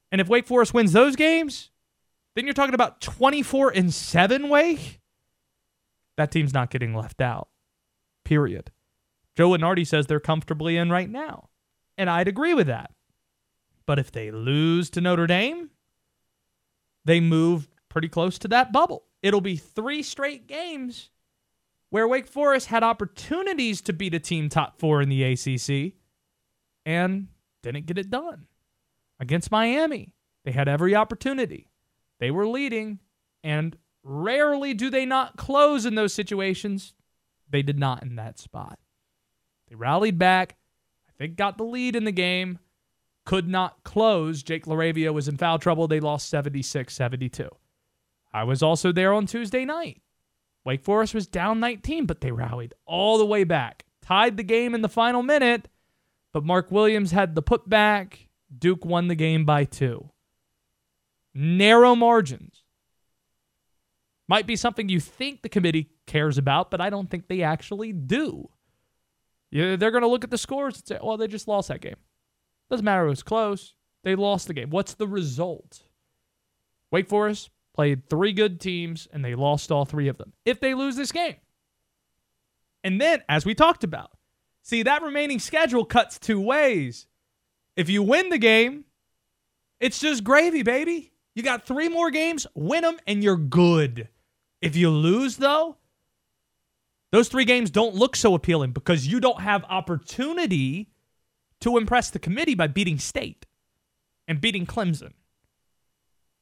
[0.09, 1.69] And if Wake Forest wins those games,
[2.33, 5.01] then you're talking about 24 and 7 Wake.
[6.17, 7.47] That team's not getting left out.
[8.25, 8.71] Period.
[9.35, 11.49] Joe Lunardi says they're comfortably in right now.
[11.97, 12.91] And I'd agree with that.
[13.85, 15.69] But if they lose to Notre Dame,
[17.05, 19.05] they move pretty close to that bubble.
[19.23, 21.09] It'll be three straight games
[21.89, 25.93] where Wake Forest had opportunities to beat a team top four in the ACC
[26.85, 27.27] and
[27.63, 28.47] didn't get it done.
[29.19, 31.69] Against Miami, they had every opportunity.
[32.19, 32.99] They were leading,
[33.43, 36.93] and rarely do they not close in those situations.
[37.49, 38.79] They did not in that spot.
[39.67, 40.55] They rallied back.
[41.09, 42.59] I think got the lead in the game.
[43.25, 44.43] Could not close.
[44.43, 45.87] Jake LaRavia was in foul trouble.
[45.87, 47.49] They lost 76 72.
[48.33, 50.01] I was also there on Tuesday night.
[50.63, 53.85] Wake Forest was down 19, but they rallied all the way back.
[54.01, 55.67] Tied the game in the final minute,
[56.31, 58.27] but Mark Williams had the putback.
[58.57, 60.09] Duke won the game by two.
[61.33, 62.63] Narrow margins.
[64.27, 67.93] Might be something you think the committee cares about, but I don't think they actually
[67.93, 68.49] do.
[69.51, 71.95] They're going to look at the scores and say, well, they just lost that game.
[72.69, 73.75] Doesn't matter it was close.
[74.03, 74.69] They lost the game.
[74.69, 75.83] What's the result?
[76.91, 80.33] Wake Forest played three good teams and they lost all three of them.
[80.45, 81.35] If they lose this game.
[82.83, 84.11] And then, as we talked about,
[84.63, 87.07] see, that remaining schedule cuts two ways.
[87.75, 88.85] If you win the game,
[89.79, 91.11] it's just gravy, baby.
[91.35, 94.09] You got three more games, win them, and you're good.
[94.61, 95.77] If you lose, though,
[97.11, 100.89] those three games don't look so appealing because you don't have opportunity
[101.61, 103.45] to impress the committee by beating State
[104.27, 105.13] and beating Clemson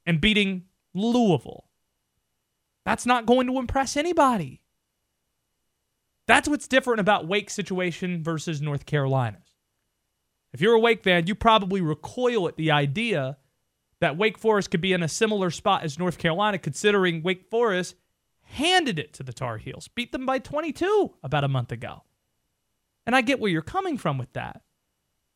[0.06, 1.66] and beating Louisville.
[2.86, 4.62] That's not going to impress anybody.
[6.28, 9.56] That's what's different about Wake's situation versus North Carolina's.
[10.54, 13.38] If you're a Wake fan, you probably recoil at the idea
[14.00, 17.96] that Wake Forest could be in a similar spot as North Carolina, considering Wake Forest
[18.46, 22.04] handed it to the Tar Heels, beat them by 22 about a month ago.
[23.06, 24.62] And I get where you're coming from with that.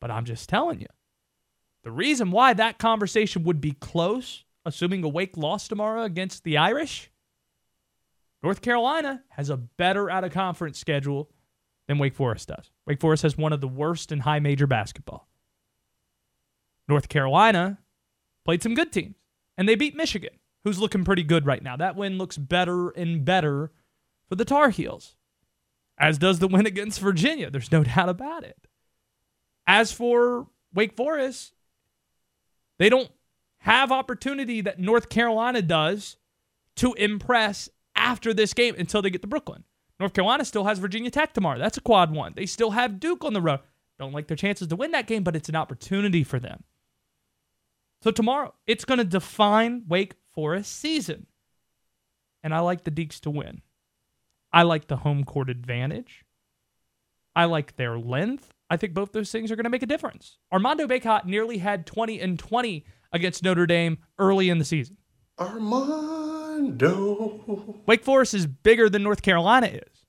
[0.00, 0.86] But I'm just telling you,
[1.82, 6.56] the reason why that conversation would be close, assuming a Wake loss tomorrow against the
[6.56, 7.10] Irish,
[8.42, 11.30] North Carolina has a better out of conference schedule
[11.86, 12.70] than Wake Forest does.
[12.86, 15.28] Wake Forest has one of the worst in high major basketball.
[16.88, 17.78] North Carolina
[18.44, 19.16] played some good teams,
[19.56, 20.32] and they beat Michigan,
[20.64, 21.76] who's looking pretty good right now.
[21.76, 23.70] That win looks better and better
[24.28, 25.16] for the Tar Heels,
[25.98, 27.50] as does the win against Virginia.
[27.50, 28.68] There's no doubt about it.
[29.66, 31.54] As for Wake Forest,
[32.78, 33.10] they don't
[33.58, 36.16] have opportunity that North Carolina does
[36.76, 39.64] to impress after this game until they get to Brooklyn.
[39.98, 41.58] North Carolina still has Virginia Tech tomorrow.
[41.58, 42.32] That's a quad one.
[42.34, 43.60] They still have Duke on the road.
[43.98, 46.64] Don't like their chances to win that game, but it's an opportunity for them.
[48.02, 51.26] So tomorrow, it's going to define Wake Forest season.
[52.42, 53.60] And I like the Deacs to win.
[54.54, 56.24] I like the home court advantage.
[57.36, 58.54] I like their length.
[58.70, 60.38] I think both those things are going to make a difference.
[60.50, 64.96] Armando Bacot nearly had 20 and 20 against Notre Dame early in the season.
[65.38, 66.88] Armando.
[67.84, 70.06] Wake Forest is bigger than North Carolina is.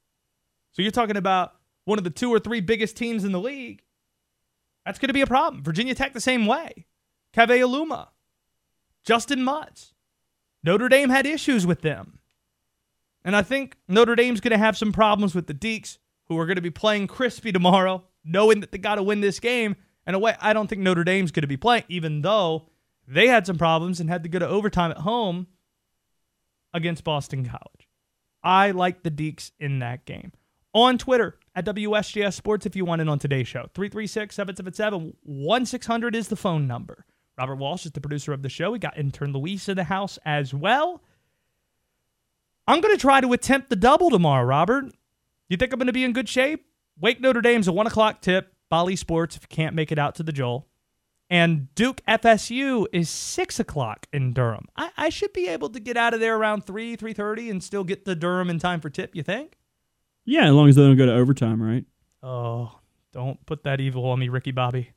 [0.72, 3.84] So you're talking about one of the two or three biggest teams in the league.
[4.86, 5.62] That's going to be a problem.
[5.62, 6.86] Virginia Tech the same way.
[7.34, 8.08] Keve Aluma,
[9.06, 9.94] Justyn Mutts.
[10.63, 12.19] Notre Dame had issues with them.
[13.24, 16.45] And I think Notre Dame's going to have some problems with the Deacs, who are
[16.45, 19.76] going to be playing crispy tomorrow, knowing that they got to win this game.
[20.06, 22.69] And way, I don't think Notre Dame's going to be playing, even though
[23.08, 25.47] they had some problems and had to go to overtime at home
[26.74, 27.89] against Boston College.
[28.43, 30.32] I like the Deacs in that game.
[30.74, 33.69] On Twitter at WSJS Sports if you want in on today's show.
[33.74, 37.06] 336 777 1600 is the phone number.
[37.38, 38.72] Robert Walsh is the producer of the show.
[38.72, 41.02] We got intern Luis in the house as well.
[42.67, 44.86] I'm going to try to attempt the double tomorrow, Robert.
[45.50, 46.65] You think I'm going to be in good shape?
[47.00, 48.54] Wake Notre Dame's a 1 o'clock tip.
[48.70, 50.67] Bally Sports if you can't make it out to the Joel.
[51.30, 54.65] And Duke FSU is 6 o'clock in Durham.
[54.76, 57.84] I, I should be able to get out of there around 3, 3.30 and still
[57.84, 59.58] get to Durham in time for tip, you think?
[60.26, 61.86] Yeah, as long as they don't go to overtime, right?
[62.22, 62.80] Oh,
[63.13, 64.91] don't put that evil on me, Ricky Bobby.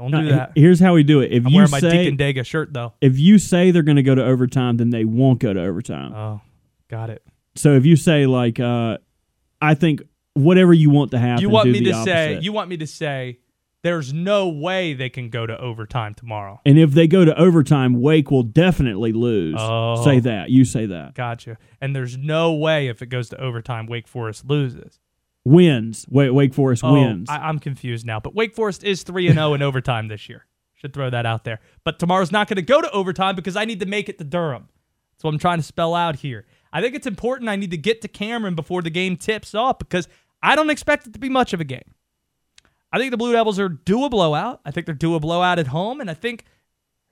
[0.00, 0.52] Don't No, do that.
[0.56, 1.30] Here's how we do it.
[1.32, 2.94] If I'm you wearing my say Deacon Dega shirt, though.
[3.00, 6.12] if you say they're going to go to overtime, then they won't go to overtime.
[6.14, 6.40] Oh,
[6.88, 7.22] got it.
[7.54, 8.98] so if you say like, uh,
[9.60, 10.02] I think
[10.34, 12.38] whatever you want to happen, You want me to say?
[12.40, 13.38] You want me to say?
[13.82, 16.60] There's no way they can go to overtime tomorrow.
[16.66, 19.56] and if they go to overtime, Wake will definitely lose.
[19.58, 20.02] Oh.
[20.04, 20.50] Say that.
[20.50, 21.14] You say that.
[21.14, 21.56] Gotcha.
[21.80, 24.98] And there's no way if it goes to overtime, Wake Forest loses.
[25.44, 26.06] Wins.
[26.08, 27.28] Wake, Wake Forest Oh, wins.
[27.30, 28.20] I, I'm confused now.
[28.20, 30.46] But Wake Forest is three and zero in overtime this year.
[30.74, 31.60] Should throw that out there.
[31.84, 34.24] But tomorrow's not going to go to overtime because I need to make it to
[34.24, 34.68] Durham.
[35.12, 36.46] That's what I'm trying to spell out here.
[36.72, 39.78] I think it's important I need to get to Cameron before the game tips off
[39.78, 40.08] because
[40.42, 41.94] I don't expect it to be much of a game.
[42.92, 44.60] I think the Blue Devils are due a blowout.
[44.64, 46.00] I think they're due a blowout at home.
[46.00, 46.44] And I think,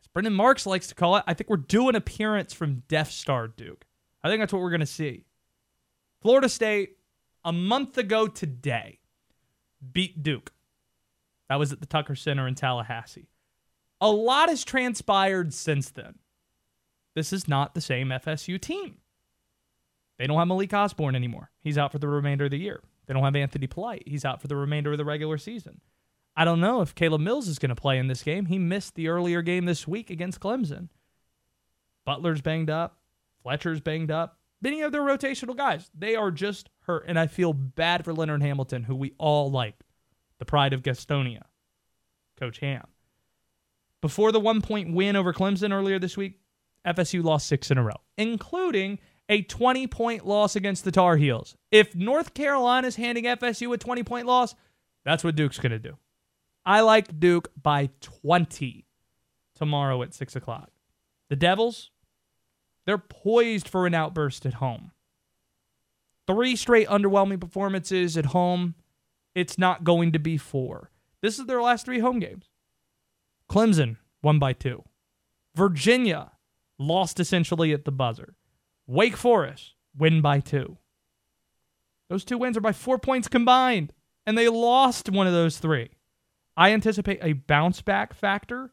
[0.03, 3.11] as Brendan Marks likes to call it, I think we're due an appearance from Death
[3.11, 3.85] Star Duke.
[4.25, 5.25] I think that's what we're going to see.
[6.23, 6.97] Florida State,
[7.49, 8.99] a month ago today,
[9.93, 10.53] beat Duke.
[11.49, 13.31] That was at the Tucker Center in Tallahassee.
[14.03, 16.17] A lot has transpired since then.
[17.15, 18.99] This is not the same FSU team.
[20.19, 21.51] They don't have Malik Osborne anymore.
[21.63, 22.83] He's out for the remainder of the year.
[23.07, 24.03] They don't have Anthony Polite.
[24.05, 25.81] He's out for the remainder of the regular season.
[26.37, 28.45] I don't know if Caleb Mills is going to play in this game.
[28.45, 30.91] He missed the earlier game this week against Clemson.
[32.05, 32.99] Butler's banged up.
[33.43, 34.38] Fletcher's banged up.
[34.61, 37.05] Many of their rotational guys, they are just hurt.
[37.07, 39.77] And I feel bad for Leonard Hamilton, who we all like,
[40.39, 41.43] the pride of Gastonia,
[42.39, 42.87] Coach Ham.
[44.01, 46.41] Before the one point win over Clemson earlier this week,
[46.87, 51.57] FSU lost six in a row, including a 20 point loss against the Tar Heels.
[51.71, 54.55] If North Carolina's handing FSU a 20 point loss,
[55.05, 55.97] that's what Duke's going to do.
[56.65, 58.87] I like Duke by 20
[59.55, 60.71] tomorrow at 6 o'clock.
[61.29, 61.91] The Devils,
[62.89, 64.93] they're poised for an outburst at home.
[66.27, 68.77] Three straight underwhelming performances at home.
[69.35, 70.91] It's not going to be four.
[71.21, 72.49] This is their last three home games.
[73.47, 74.85] Clemson won by two.
[75.55, 76.31] Virginia
[76.79, 78.37] lost essentially at the buzzer.
[78.87, 80.79] Wake Forest win by two.
[82.09, 83.93] Those two wins are by four points combined,
[84.27, 85.91] and they lost one of those three.
[86.57, 88.73] I anticipate a bounce back factor,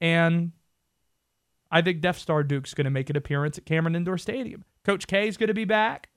[0.00, 0.52] and
[1.74, 4.64] I think Death Star Duke's going to make an appearance at Cameron Indoor Stadium.
[4.84, 6.08] Coach K is going to be back.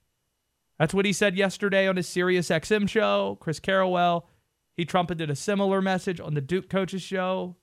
[0.77, 3.39] That's what he said yesterday on his Sirius XM show.
[3.41, 4.25] Chris Carrawell,
[4.75, 7.55] he trumpeted a similar message on the Duke coaches show.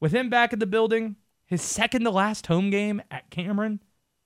[0.00, 1.14] With him back in the building,
[1.46, 3.80] his second to last home game at Cameron,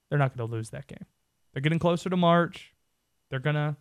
[0.08, 1.04] they're not going to lose that game.
[1.52, 2.72] They're getting closer to March.
[3.28, 3.76] They're going to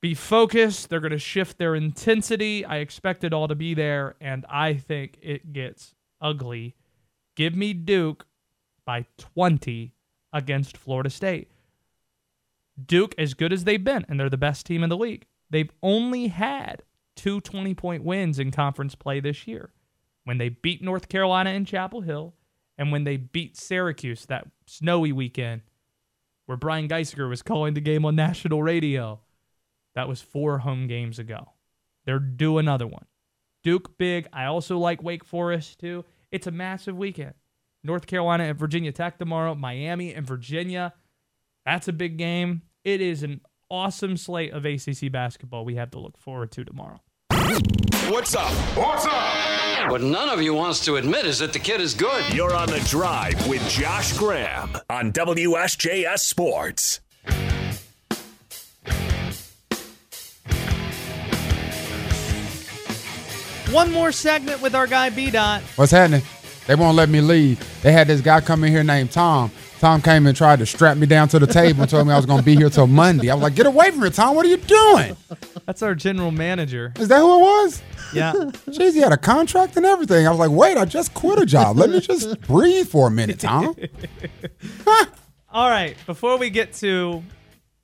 [0.00, 0.90] be focused.
[0.90, 2.64] They're going to shift their intensity.
[2.64, 6.76] I expect it all to be there, and I think it gets ugly.
[7.36, 8.26] Give me Duke
[8.84, 9.92] by 20
[10.32, 11.50] against Florida State.
[12.84, 15.70] Duke, as good as they've been, and they're the best team in the league, they've
[15.82, 16.82] only had
[17.14, 19.70] two 20 point wins in conference play this year
[20.24, 22.34] when they beat North Carolina in Chapel Hill
[22.76, 25.62] and when they beat Syracuse that snowy weekend
[26.46, 29.20] where Brian Geisiger was calling the game on national radio.
[29.94, 31.52] That was four home games ago.
[32.04, 33.06] They're due another one.
[33.62, 34.28] Duke big.
[34.32, 36.04] I also like Wake Forest too.
[36.30, 37.34] It's a massive weekend.
[37.84, 40.92] North Carolina and Virginia Tech tomorrow, Miami and Virginia.
[41.64, 42.62] That's a big game.
[42.84, 47.00] It is an awesome slate of ACC basketball we have to look forward to tomorrow.
[48.08, 48.52] What's up?
[48.76, 49.90] What's up?
[49.90, 52.24] What none of you wants to admit is that the kid is good.
[52.32, 57.00] You're on the drive with Josh Graham on WSJS Sports.
[63.76, 65.60] One more segment with our guy B Dot.
[65.76, 66.22] What's happening?
[66.66, 67.60] They won't let me leave.
[67.82, 69.50] They had this guy come in here named Tom.
[69.80, 72.16] Tom came and tried to strap me down to the table and told me I
[72.16, 73.28] was going to be here till Monday.
[73.28, 74.34] I was like, get away from me, Tom.
[74.34, 75.14] What are you doing?
[75.66, 76.94] That's our general manager.
[76.98, 77.82] Is that who it was?
[78.14, 78.32] Yeah.
[78.32, 80.26] Jeez, he had a contract and everything.
[80.26, 81.76] I was like, wait, I just quit a job.
[81.76, 83.76] Let me just breathe for a minute, Tom.
[85.50, 85.98] All right.
[86.06, 87.22] Before we get to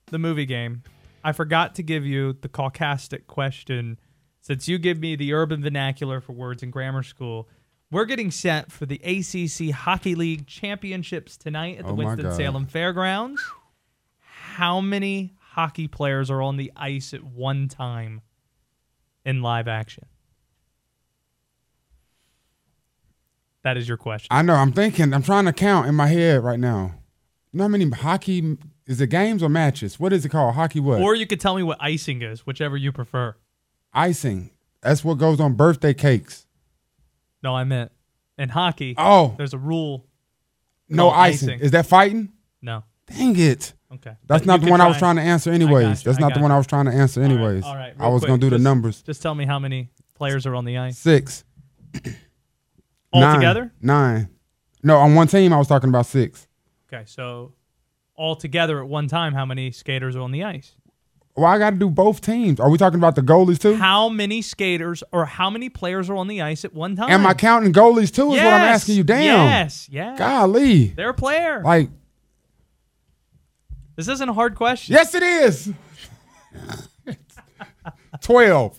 [0.07, 0.85] the movie game,
[1.22, 3.98] I forgot to give you the caucastic question.
[4.42, 7.48] Since you give me the urban vernacular for words in grammar school,
[7.92, 13.40] we're getting set for the ACC Hockey League Championships tonight at the Oh Winston-Salem Fairgrounds.
[14.18, 18.20] How many hockey players are on the ice at one time
[19.24, 20.07] in live action?
[23.62, 24.26] That is your question.
[24.33, 24.55] I know.
[24.55, 25.14] I'm thinking.
[25.14, 26.94] I'm trying to count in my head right now.
[27.52, 30.00] You know how many hockey is it games or matches?
[30.00, 30.57] What is it called?
[30.57, 31.00] Hockey what?
[31.00, 33.37] Or you could tell me what icing is, whichever you prefer.
[33.92, 34.50] Icing.
[34.83, 36.46] That's what goes on birthday cakes.
[37.42, 37.92] No, I meant
[38.38, 38.94] in hockey.
[38.96, 39.35] Oh.
[39.37, 40.07] there's a rule.
[40.88, 41.61] No called icing.
[41.61, 42.33] Is that fighting?
[42.61, 42.85] No.
[43.07, 43.72] Dang it.
[43.92, 44.12] Okay.
[44.26, 46.02] That's But not the one I was trying to answer anyways.
[46.02, 46.54] That's I not the one you.
[46.54, 47.64] I was trying to answer anyways.
[47.64, 47.94] All right.
[47.98, 49.02] I was going to do the numbers.
[49.02, 50.98] Just tell me how many players are on the ice.
[50.98, 51.44] Six.
[53.12, 53.35] All Nine.
[53.37, 53.73] together?
[53.81, 54.29] Nine.
[54.83, 56.48] No, on one team I was talking about six.
[56.92, 57.52] Okay, so
[58.14, 60.75] all together at one time, how many skaters are on the ice?
[61.35, 62.60] Well, I got to do both teams.
[62.60, 63.74] Are we talking about the goalies too?
[63.76, 67.08] How many skaters or how many players are on the ice at one time?
[67.10, 68.33] Am I counting goalies too?
[68.33, 69.04] Is what I'm asking you.
[69.04, 69.46] Damn.
[69.48, 70.18] Yes, yes.
[70.18, 70.88] Golly.
[70.88, 71.62] They're a player.
[71.62, 71.88] Like,
[73.96, 74.92] this isn't a hard question.
[74.94, 75.72] yes, it is.
[78.20, 78.78] Twelve.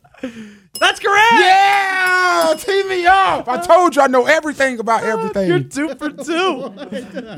[0.79, 1.33] That's correct.
[1.33, 3.47] Yeah, tee me up.
[3.47, 5.47] I told you I know everything about everything.
[5.49, 6.73] You're two for two.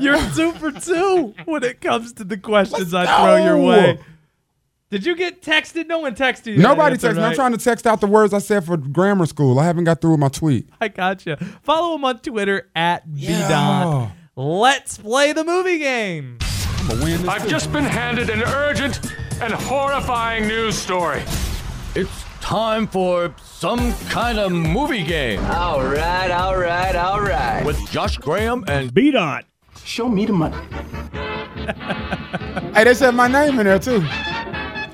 [0.00, 3.98] You're two for two when it comes to the questions I Let's throw your way.
[4.88, 5.88] Did you get texted?
[5.88, 6.58] No one texted you.
[6.58, 7.22] Nobody texted me.
[7.22, 9.58] I'm trying to text out the words I said for grammar school.
[9.58, 10.68] I haven't got through with my tweet.
[10.80, 11.36] I gotcha.
[11.64, 14.12] Follow him on Twitter at bdot.
[14.36, 16.38] Let's play the movie game.
[16.40, 17.28] I'm gonna win this.
[17.28, 17.48] I've too.
[17.48, 19.00] just been handed an urgent
[19.40, 21.22] and horrifying news story.
[21.96, 25.44] It's time for some kind of movie game.
[25.46, 27.66] All right, all right, all right.
[27.66, 29.46] With Josh Graham and B Dot.
[29.84, 30.56] Show me the money.
[32.72, 34.06] Hey, they said my name in there too.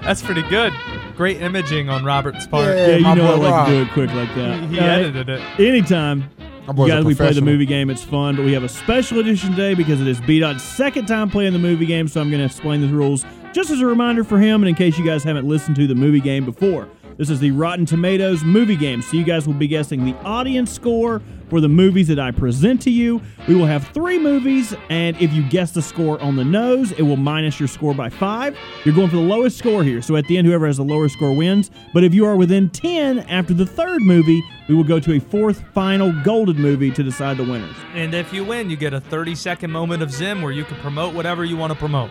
[0.03, 0.73] That's pretty good.
[1.17, 2.77] Great imaging on Robert's part.
[2.77, 2.87] Yeah.
[2.89, 3.67] Yeah, you my know I boy like Rob.
[3.69, 4.69] to do it quick like that.
[4.69, 5.41] He Uh, edited it.
[5.61, 6.25] Anytime.
[6.67, 7.45] My boy's a Guys, we play the professional.
[7.53, 7.91] movie game.
[7.91, 11.07] It's fun, but we have a special edition today because it is B Dot's second
[11.07, 12.07] time playing the movie game.
[12.09, 14.75] So I'm going to explain the rules just as a reminder for him, and in
[14.75, 16.89] case you guys haven't listened to the movie game before.
[17.19, 19.03] This is the Rotten Tomatoes movie game.
[19.03, 21.21] So you guys will be guessing the audience score
[21.53, 23.21] for the movies that I present to you.
[23.47, 27.03] We will have three movies, and if you guess the score on the nose, it
[27.03, 28.57] will minus your score by five.
[28.87, 30.01] You're going for the lowest score here.
[30.01, 31.71] So at the end, whoever has the lower score wins.
[31.93, 35.21] But if you are within 10 after the third movie, we will go to a
[35.21, 37.77] fourth final golden movie to decide the winners.
[37.93, 40.79] And if you win, you get a 30 second moment of Zim where you can
[40.79, 42.11] promote whatever you want to promote.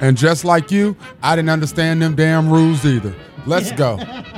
[0.00, 3.12] And just like you, I didn't understand them damn rules either.
[3.44, 3.98] Let's go.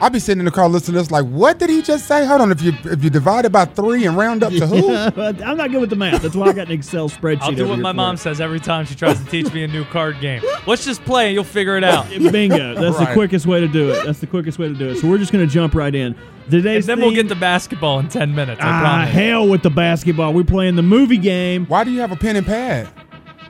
[0.00, 2.24] I'll be sitting in the car listening to this like, what did he just say?
[2.26, 4.94] Hold on, if you if you divide it by three and round up to who?
[5.44, 6.22] I'm not good with the math.
[6.22, 7.42] That's why I got an Excel spreadsheet.
[7.42, 8.18] I'll do what my mom it.
[8.18, 10.42] says every time she tries to teach me a new card game.
[10.66, 12.08] Let's just play and you'll figure it out.
[12.32, 12.74] Bingo.
[12.74, 14.04] That's the quickest way to do it.
[14.04, 14.98] That's the quickest way to do it.
[14.98, 16.14] So we're just going to jump right in.
[16.14, 18.60] And Today's then we'll get to basketball in 10 minutes.
[18.60, 19.10] I ah promise.
[19.14, 20.32] hell with the basketball.
[20.32, 21.66] We're playing the movie game.
[21.66, 22.88] Why do you have a pen and pad?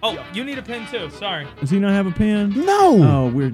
[0.03, 1.11] Oh, you need a pen too.
[1.11, 1.47] Sorry.
[1.61, 2.51] Does he not have a pen?
[2.51, 3.03] No.
[3.03, 3.53] Oh, we're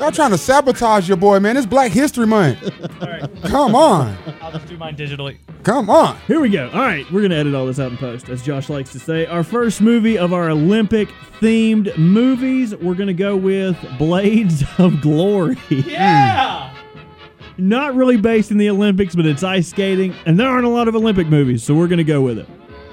[0.00, 1.58] Y'all trying to sabotage your boy, man.
[1.58, 2.62] It's Black History Month.
[3.02, 3.30] All right.
[3.44, 4.16] Come on.
[4.40, 5.36] I'll just do mine digitally.
[5.62, 6.16] Come on.
[6.26, 6.40] here.
[6.40, 6.70] We go.
[6.70, 9.26] All right, we're gonna edit all this out in post, as Josh likes to say.
[9.26, 11.10] Our first movie of our Olympic
[11.42, 12.74] themed movies.
[12.74, 15.58] We're gonna go with Blades of Glory.
[15.68, 16.70] Yeah.
[16.70, 17.68] Hmm.
[17.68, 20.88] Not really based in the Olympics, but it's ice skating, and there aren't a lot
[20.88, 22.48] of Olympic movies, so we're gonna go with it.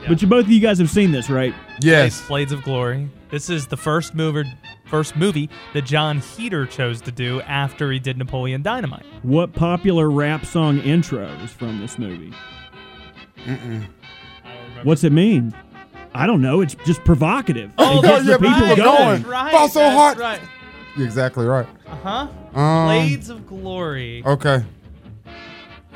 [0.09, 1.55] But you both of you guys have seen this, right?
[1.79, 2.27] Yes.
[2.27, 3.09] Blades of Glory.
[3.29, 4.43] This is the first mover,
[4.87, 9.05] first movie that Jon Heder chose to do after he did Napoleon Dynamite.
[9.23, 12.33] What popular rap song intro is from this movie?
[14.83, 15.53] What's it mean?
[16.13, 16.61] I don't know.
[16.61, 17.71] It's just provocative.
[17.77, 19.21] Oh, it gets yeah, the people people going.
[19.21, 19.51] going.
[19.51, 20.17] Fall so hard.
[20.17, 20.41] Right.
[20.95, 21.67] You're exactly right.
[21.85, 22.59] Uh huh.
[22.59, 24.23] Um, Blades of Glory.
[24.25, 24.63] Okay.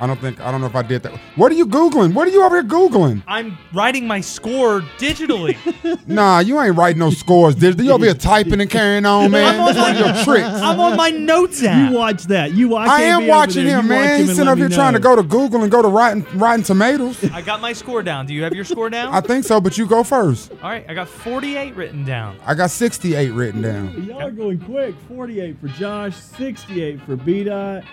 [0.02, 1.14] I don't think I don't know if I did that.
[1.36, 2.16] What are you googling?
[2.16, 3.22] What are you over here googling?
[3.28, 5.56] I'm writing my score digitally.
[6.08, 7.56] Nah, you ain't writing no scores.
[7.56, 9.56] Did you over here typing and carrying on, man?
[9.56, 10.48] I'm on my- your tricks.
[10.48, 11.92] I'm on my notes app.
[11.92, 12.52] You watch that.
[12.52, 12.90] You watch.
[12.90, 14.20] I am watching him, man.
[14.20, 17.24] He's sitting up here trying to go to Google and go to Rotten Rotten Tomatoes.
[17.32, 18.26] I got my score down.
[18.26, 19.14] Do you have your score down?
[19.14, 20.52] I think so, but you go first.
[20.64, 22.38] All right, I got 48 written down.
[22.46, 24.04] I got 68 written down.
[24.04, 24.96] Y'all are going quick.
[25.08, 27.84] 48 for Josh, 68 for B Dot.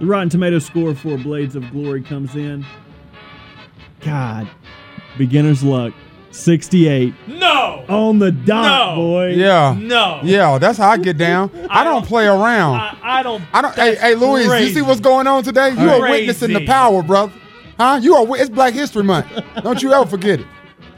[0.00, 2.64] The Rotten Tomato score for Blades of Glory comes in.
[4.00, 4.48] God,
[5.18, 5.92] beginner's luck.
[6.32, 7.84] 68 No.
[7.88, 9.02] on the dot, No.
[9.02, 9.26] boy.
[9.34, 9.76] Yeah.
[9.78, 10.20] No.
[10.22, 11.50] Yeah, that's how I get down.
[11.70, 12.76] I, don't, don't- play around.
[12.76, 13.42] I, I don't.
[13.52, 13.74] I don't.
[13.74, 15.70] Hey, hey, Louis, you see what's going on today?
[15.70, 17.32] You are witnessing the power, brother.
[17.78, 17.98] Huh?
[18.00, 18.36] You are.
[18.38, 19.26] It's Black History Month.
[19.62, 20.46] Don't you ever forget it.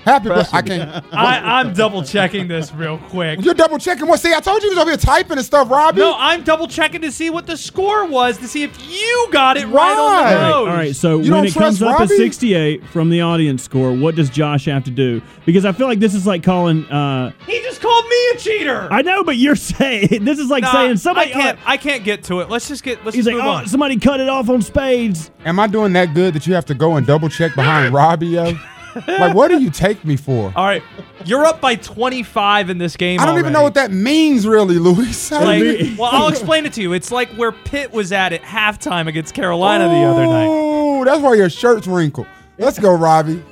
[0.04, 0.56] Happy birthday.
[0.56, 1.04] I can't.
[1.12, 3.44] I, I'm double checking this real quick.
[3.44, 4.18] You're double checking what?
[4.20, 6.00] See, I told you he was over here typing and stuff, Robbie.
[6.00, 9.56] No, I'm double checking to see what the score was to see if you got
[9.56, 10.34] it right, on Right.
[10.34, 10.68] the nose.
[10.68, 12.14] All right, so You when it comes trust up Robbie?
[12.14, 15.22] at 68 from the audience score, what does Josh have to do?
[15.46, 16.84] Because I feel like this is like calling.
[16.86, 18.88] Uh, He just called me a cheater.
[18.90, 21.30] I know, but you're saying this is like Nah, saying somebody.
[21.30, 21.58] I can't.
[21.64, 22.50] I can't get to it.
[22.50, 23.04] Let's just get.
[23.04, 23.66] Let's He's just like, move oh, on.
[23.68, 25.30] somebody cut it off on spades.
[25.44, 28.26] Am I doing that good that you have to go and double check behind Robbie?
[28.28, 28.52] Yo?
[29.08, 30.52] like, what do you take me for?
[30.54, 30.82] All right,
[31.24, 33.20] you're up by 25 in this game.
[33.20, 35.30] I don't even know what that means, really, Luis.
[35.42, 36.92] Like, well, I'll explain it to you.
[36.92, 40.46] It's like where Pitt was at at halftime against Carolina the other night.
[40.48, 42.26] Oh, that's why your shirt's wrinkled.
[42.58, 43.42] Let's go, Robbie.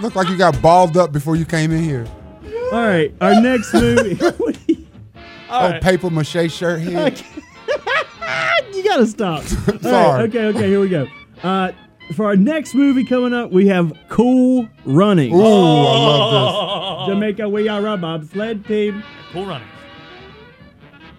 [0.00, 2.06] Look like you got balled up before you came in here.
[2.72, 4.20] All right, our next movie.
[5.48, 5.82] All oh, right.
[5.82, 7.12] paper mache shirt here.
[8.72, 9.42] you gotta stop.
[9.42, 10.22] All right, Sorry.
[10.24, 11.06] okay, okay, here we go.
[11.42, 11.72] Uh,
[12.14, 15.32] for our next movie coming up, we have Cool Running.
[15.34, 17.14] Ooh, I love this.
[17.14, 19.02] Jamaica, we are a bobsled team.
[19.32, 19.66] Cool running.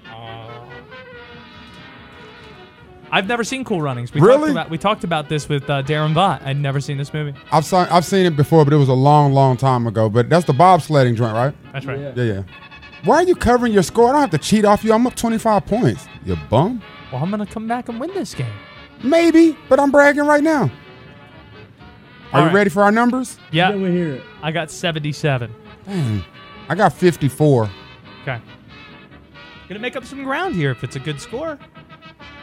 [0.07, 0.65] Uh,
[3.11, 4.13] I've never seen Cool Runnings.
[4.13, 4.37] We Really?
[4.39, 6.41] Talked about, we talked about this with uh, Darren Vaught.
[6.43, 7.37] I'd never seen this movie.
[7.51, 10.09] I've seen I've seen it before, but it was a long, long time ago.
[10.09, 11.53] But that's the bobsledding joint, right?
[11.73, 11.99] That's right.
[11.99, 12.43] Yeah, yeah.
[13.03, 14.09] Why are you covering your score?
[14.09, 14.91] I don't have to cheat off you.
[14.93, 16.07] I'm up 25 points.
[16.25, 16.81] You bum.
[17.11, 18.51] Well, I'm gonna come back and win this game.
[19.03, 20.63] Maybe, but I'm bragging right now.
[20.63, 20.69] Are
[22.33, 22.53] All you right.
[22.53, 23.37] ready for our numbers?
[23.51, 23.69] Yeah.
[23.69, 24.23] Let me hear it.
[24.41, 25.53] I got 77.
[25.85, 26.23] Dang.
[26.67, 27.69] I got 54.
[28.23, 28.41] Okay.
[29.69, 31.57] Gonna make up some ground here if it's a good score.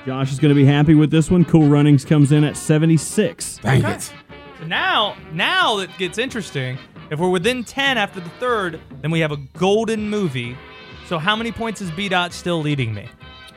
[0.07, 1.45] Josh is going to be happy with this one.
[1.45, 3.59] Cool Runnings comes in at 76.
[3.59, 3.95] Dang Okay.
[3.95, 4.13] it.
[4.59, 6.77] So now, now it gets interesting.
[7.11, 10.57] If we're within 10 after the third, then we have a golden movie.
[11.07, 13.09] So how many points is B Dot still leading me?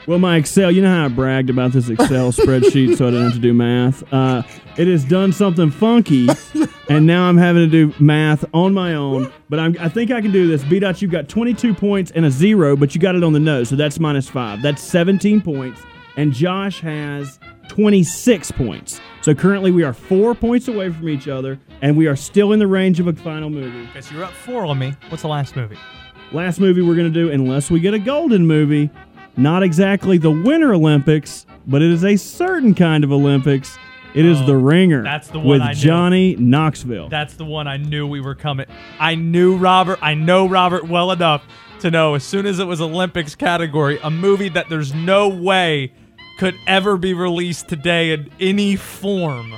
[0.07, 3.23] Well, my Excel, you know how I bragged about this Excel spreadsheet so I didn't
[3.23, 4.13] have to do math?
[4.13, 4.43] Uh,
[4.77, 6.27] it has done something funky,
[6.89, 9.33] and now I'm having to do math on my own.
[9.49, 10.63] But I'm, I think I can do this.
[10.63, 13.39] B Dot, you've got 22 points and a zero, but you got it on the
[13.39, 14.61] nose, so that's minus five.
[14.61, 15.81] That's 17 points.
[16.17, 17.39] And Josh has
[17.69, 19.01] 26 points.
[19.21, 22.59] So currently we are four points away from each other, and we are still in
[22.59, 23.89] the range of a final movie.
[23.89, 24.93] Okay, so you're up four on me.
[25.09, 25.77] What's the last movie?
[26.31, 28.89] Last movie we're going to do, unless we get a golden movie,
[29.37, 33.77] not exactly the Winter Olympics, but it is a certain kind of Olympics.
[34.13, 35.03] It is Oh, The Ringer.
[35.03, 35.79] that's the one with I knew.
[35.79, 37.09] Johnny Knoxville.
[37.09, 38.65] That's the one I knew we were coming.
[38.99, 39.99] I knew Robert.
[40.01, 41.43] I know Robert well enough
[41.81, 45.91] to know as soon as it was Olympics category, a movie that there's no way
[46.39, 49.53] could ever be released today in any form.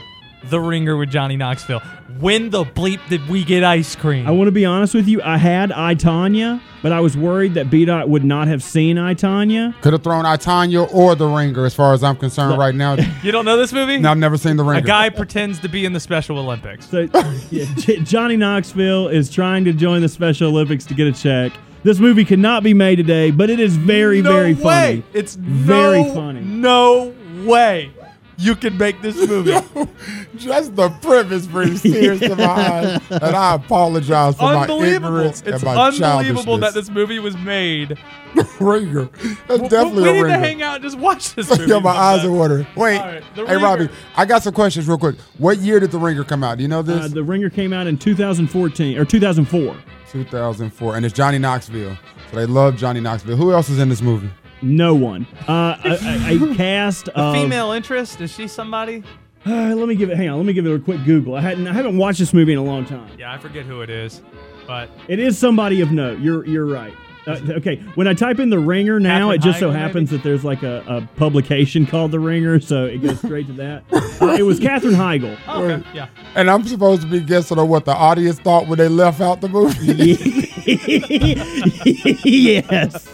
[0.45, 1.79] The Ringer with Johnny Knoxville.
[2.19, 4.27] When the bleep did we get ice cream?
[4.27, 5.21] I want to be honest with you.
[5.21, 8.97] I had I Tanya, but I was worried that B Dot would not have seen
[8.97, 9.75] I Tanya.
[9.81, 12.93] Could have thrown I, Tanya or The Ringer as far as I'm concerned right now.
[13.23, 13.97] you don't know this movie?
[13.97, 14.79] no, I've never seen The Ringer.
[14.79, 16.89] A guy pretends to be in the Special Olympics.
[16.89, 17.07] So
[17.51, 21.51] yeah, J- Johnny Knoxville is trying to join the Special Olympics to get a check.
[21.83, 24.61] This movie cannot be made today, but it is very, no very way.
[24.61, 25.03] funny.
[25.13, 26.41] It's very no- funny.
[26.41, 27.13] No
[27.45, 27.91] way
[28.37, 29.55] you can make this movie.
[30.37, 35.63] Just the premise brings tears to my eyes, and I apologize for my ignorance It's
[35.63, 37.97] and my It's unbelievable that this movie was made.
[38.59, 39.05] Ringer.
[39.47, 41.71] That's W- definitely we a need to hang out and just watch this movie.
[41.71, 42.37] yeah, my eyes are sometime.
[42.37, 42.67] watering.
[42.75, 43.65] Wait, All right, The hey Ringer.
[43.65, 45.15] Robbie, I got some questions real quick.
[45.39, 46.57] What year did The Ringer come out?
[46.57, 47.05] Do you know this?
[47.05, 49.75] Uh, the Ringer came out in 2014 or 2004.
[50.11, 51.97] 2004, and it's Johnny Knoxville.
[52.29, 53.37] So they love Johnny Knoxville.
[53.37, 54.29] Who else is in this movie?
[54.61, 55.27] No one.
[55.47, 59.03] Uh, a, a, a cast The of female interest is she somebody?
[59.45, 60.17] Uh, let me give it.
[60.17, 60.37] Hang on.
[60.37, 61.35] Let me give it a quick Google.
[61.35, 61.67] I hadn't.
[61.67, 63.09] I haven't watched this movie in a long time.
[63.17, 64.21] Yeah, I forget who it is,
[64.65, 66.19] but It is somebody of note.
[66.19, 66.93] You're you're right.
[67.25, 70.09] Uh, okay, when I type in the Ringer now, Katherine it just so Heigl, happens
[70.11, 73.83] that there's like a, a publication called the Ringer, so it goes straight to that.
[74.19, 75.37] Uh, it was Katherine Heigl.
[75.47, 76.07] oh, okay, yeah.
[76.33, 79.41] And I'm supposed to be guessing on what the audience thought when they left out
[79.41, 80.17] the movie.
[82.25, 83.07] yes,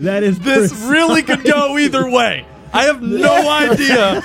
[0.00, 2.46] that is This pres- really could go either way.
[2.70, 4.20] I have no idea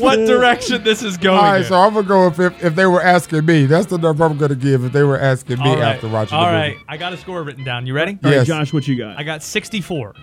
[0.00, 1.36] what direction this is going.
[1.38, 1.64] All right, in.
[1.66, 3.66] so I'm gonna go if, if if they were asking me.
[3.66, 5.94] That's the number I'm gonna give if they were asking me All right.
[5.96, 6.84] after watching All the right, movie.
[6.88, 7.86] I got a score written down.
[7.86, 8.12] You ready?
[8.24, 8.46] All right, Yes.
[8.46, 9.18] Josh, what you got?
[9.18, 10.14] I got 64,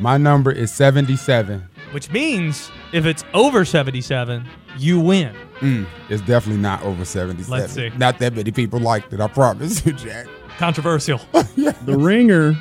[0.00, 1.62] My number is 77.
[1.92, 4.44] which means if it's over 77,
[4.76, 5.32] you win.
[5.60, 7.48] Mm, it's definitely not over 77.
[7.60, 7.90] Let's see.
[7.96, 9.20] Not that many people liked it.
[9.20, 10.26] I promise you, Jack.
[10.58, 11.18] Controversial.
[11.32, 12.56] the Ringer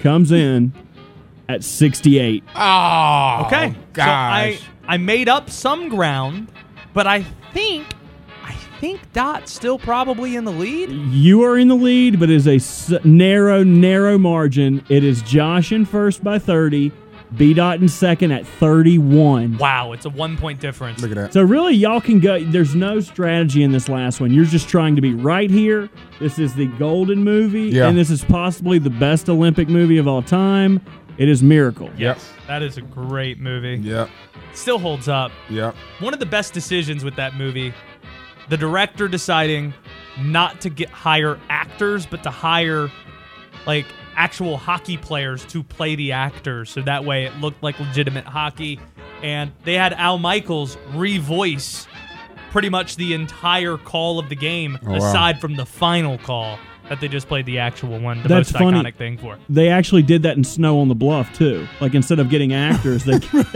[0.00, 0.72] comes in
[1.48, 2.44] at 68.
[2.54, 3.74] Oh, Okay.
[3.92, 4.58] gosh.
[4.58, 6.50] So I I made up some ground,
[6.94, 7.22] but I
[7.52, 7.86] think
[8.44, 10.90] I think Dot's still probably in the lead.
[10.90, 14.84] You are in the lead, but it is a s- narrow, narrow margin.
[14.88, 16.90] It is Josh in first by 30,
[17.36, 19.58] B Dot in second at 31.
[19.58, 21.02] Wow, it's a one point difference.
[21.02, 21.32] Look at that.
[21.32, 22.42] So really, y'all can go.
[22.42, 24.32] There's no strategy in this last one.
[24.32, 25.90] You're just trying to be right here.
[26.20, 27.88] This is the golden movie, Yeah.
[27.88, 30.80] and this is possibly the best Olympic movie of all time.
[31.18, 31.90] It is Miracle.
[31.98, 33.76] Yes, that is a great movie.
[33.82, 34.08] Yep.
[34.54, 35.30] Still holds up.
[35.50, 35.74] Yep.
[36.00, 37.74] One of the best decisions with that movie,
[38.48, 39.74] the director deciding
[40.20, 42.90] not to get hire actors, but to hire
[43.66, 43.86] like
[44.18, 48.80] actual hockey players to play the actors, so that way it looked like legitimate hockey.
[49.22, 51.86] And they had Al Michaels revoice
[52.50, 54.96] pretty much the entire call of the game, Oh, wow.
[54.96, 56.58] aside from the final call
[56.88, 58.80] that they just played the actual one, the That's most funny.
[58.80, 59.38] iconic thing for.
[59.50, 61.66] They actually did that in Snow on the Bluff too.
[61.82, 63.18] Like instead of getting actors, they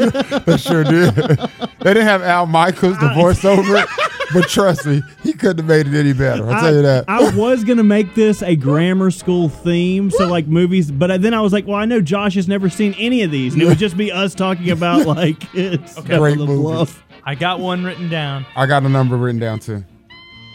[0.47, 1.15] They sure did.
[1.15, 3.87] they didn't have Al Michaels to voice over it,
[4.33, 6.49] but trust me, he couldn't have made it any better.
[6.51, 7.05] I'll tell you that.
[7.09, 11.41] I was gonna make this a grammar school theme, so like movies, but then I
[11.41, 13.79] was like, well, I know Josh has never seen any of these, and it would
[13.79, 16.19] just be us talking about like it's Okay.
[16.19, 16.61] Great the movies.
[16.61, 17.05] bluff.
[17.25, 18.45] I got one written down.
[18.57, 19.85] I got a number written down too.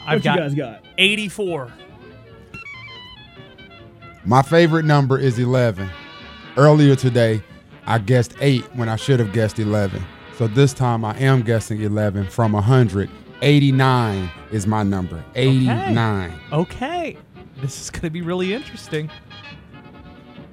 [0.05, 0.85] I've What got you guys got?
[0.97, 1.71] 84.
[4.25, 5.89] My favorite number is 11.
[6.57, 7.41] Earlier today,
[7.85, 10.03] I guessed 8 when I should have guessed 11.
[10.37, 13.09] So this time I am guessing 11 from 100.
[13.41, 15.23] 89 is my number.
[15.35, 16.33] 89.
[16.51, 17.17] Okay.
[17.57, 19.09] This is going to be really interesting.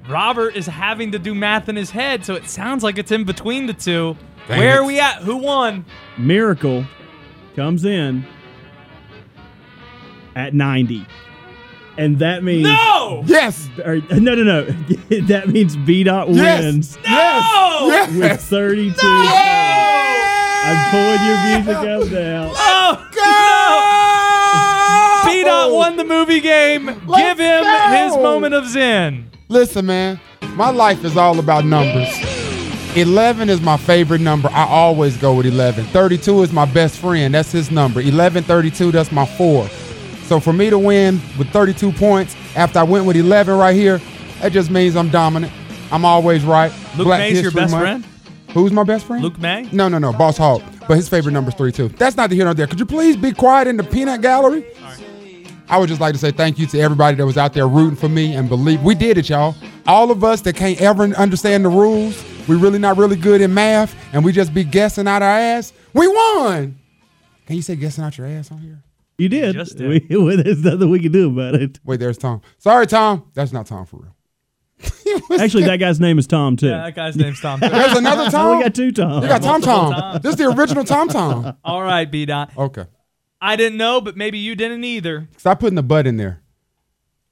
[0.07, 3.23] Robert is having to do math in his head, so it sounds like it's in
[3.23, 4.15] between the two.
[4.47, 4.79] Dang Where it.
[4.79, 5.17] are we at?
[5.23, 5.85] Who won?
[6.17, 6.85] Miracle
[7.55, 8.23] comes in
[10.35, 11.05] at 90.
[11.97, 13.23] And that means No!
[13.25, 13.67] Yes.
[13.83, 14.63] or, uh, no, no, no.
[15.27, 16.63] that means B dot Yes.
[16.63, 17.87] wins No!
[17.87, 18.11] Yes.
[18.13, 18.91] with 32.
[20.67, 22.51] I'm pulling your music up now.
[22.55, 22.91] Oh,
[25.25, 25.31] no!
[25.31, 26.85] B Dot won the movie game.
[26.85, 27.87] Give him go!
[27.91, 29.29] his moment of zen.
[29.47, 30.19] Listen, man,
[30.55, 32.09] my life is all about numbers.
[32.95, 34.49] 11 is my favorite number.
[34.51, 35.85] I always go with 11.
[35.85, 37.33] 32 is my best friend.
[37.33, 37.99] That's his number.
[38.01, 39.67] 11, 32, that's my four.
[40.23, 43.99] So for me to win with 32 points after I went with 11 right here,
[44.41, 45.51] that just means I'm dominant.
[45.91, 46.71] I'm always right.
[46.97, 47.83] Luke Black Maye's your best Month.
[47.83, 48.14] friend?
[48.55, 49.21] Who's my best friend?
[49.21, 49.67] Luke Maye?
[49.73, 50.63] No, no, no, Boss Hog.
[50.87, 51.89] But his favorite number is 32.
[51.89, 52.67] That's not the here nor there.
[52.67, 54.65] Could you please be quiet in the peanut gallery?
[55.67, 57.97] I would just like to say thank you to everybody that was out there rooting
[57.97, 59.55] for me and believe we did it, y'all.
[59.87, 63.53] All of us that can't ever understand the rules, we really not really good in
[63.53, 65.73] math, and we just be guessing out our ass.
[65.93, 66.79] We won.
[67.47, 68.81] Can you say guessing out your ass on here?
[69.17, 69.53] You did.
[69.53, 70.09] just did.
[70.09, 71.77] We, well, there's nothing we can do about it.
[71.83, 72.41] Wait, there's Tom.
[72.57, 73.29] Sorry, Tom.
[73.33, 74.15] That's not Tom for real.
[75.39, 76.67] Actually, that guy's name is Tom, too.
[76.67, 77.59] Yeah, that guy's name's Tom.
[77.59, 78.57] There's another Tom.
[78.57, 79.23] we got two Tom.
[79.23, 80.19] You got Tom Tom.
[80.21, 81.57] This is the original Tom Tom.
[81.63, 82.51] All right, B Dot.
[82.57, 82.85] Okay.
[83.41, 85.29] I didn't know, but maybe you didn't either.
[85.37, 86.41] Stop putting the butt in there.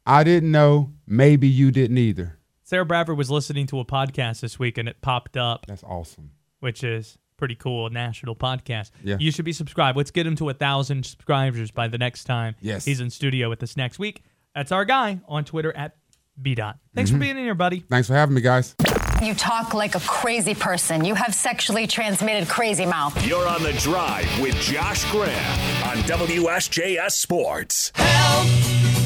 [0.05, 0.91] I didn't know.
[1.07, 2.39] Maybe you didn't either.
[2.63, 6.31] Sarah Bradford was listening to a podcast this week and it popped up, That's awesome.
[6.59, 7.89] which is pretty cool.
[7.89, 8.91] National podcast.
[9.03, 9.17] Yeah.
[9.19, 9.97] You should be subscribed.
[9.97, 12.85] Let's get him to a thousand subscribers by the next time Yes.
[12.85, 14.23] he's in studio with us next week.
[14.55, 15.95] That's our guy on Twitter at
[16.41, 16.77] B Dot.
[16.95, 17.21] Thanks for mm-hmm.
[17.21, 17.81] being in here, buddy.
[17.81, 18.75] Thanks for having me, guys.
[19.21, 21.05] You talk like a crazy person.
[21.05, 23.25] You have sexually transmitted crazy mouth.
[23.25, 27.91] You're on the drive with Josh Graham on WSJS Sports.
[27.95, 28.47] Help!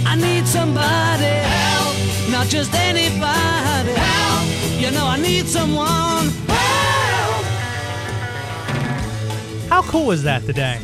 [0.08, 4.82] I need somebody help, not just anybody help.
[4.82, 7.46] You know I need someone help.
[9.70, 10.80] How cool is that today?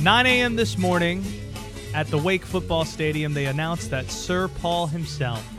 [0.00, 0.56] 9 a.m.
[0.56, 1.24] this morning
[1.94, 5.53] at the Wake Football Stadium, they announced that Sir Paul himself is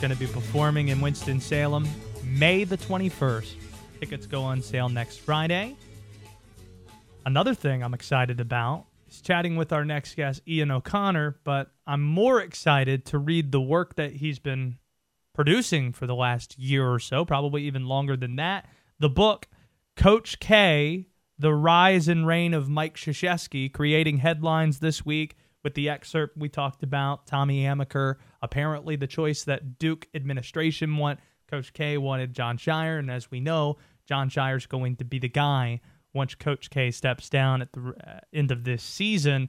[0.00, 1.86] going to be performing in Winston-Salem
[2.24, 3.52] May the 21st.
[4.00, 5.76] Tickets go on sale next Friday.
[7.26, 12.02] Another thing I'm excited about is chatting with our next guest, Ian O'Connor, but I'm
[12.02, 14.78] more excited to read the work that he's been
[15.34, 18.66] producing for the last year or so, probably even longer than that.
[19.00, 19.48] The book,
[19.96, 25.90] Coach K, The Rise and Reign of Mike Krzyzewski, creating headlines this week with the
[25.90, 27.26] excerpt we talked about.
[27.26, 31.20] Tommy Amaker, apparently the choice that Duke administration want.
[31.50, 33.76] Coach K wanted Jon Scheyer, and as we know,
[34.06, 35.80] Jon Scheyer's going to be the guy
[36.12, 39.48] once Coach K steps down at the uh, end of this season.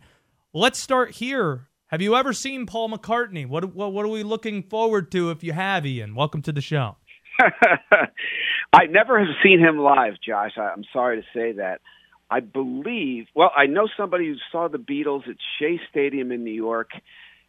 [0.53, 1.67] Let's start here.
[1.87, 3.47] Have you ever seen Paul McCartney?
[3.47, 6.15] What, what what are we looking forward to if you have, Ian?
[6.15, 6.97] Welcome to the show.
[8.73, 10.51] I never have seen him live, Josh.
[10.57, 11.81] I, I'm sorry to say that.
[12.29, 16.53] I believe, well, I know somebody who saw the Beatles at Shea Stadium in New
[16.53, 16.91] York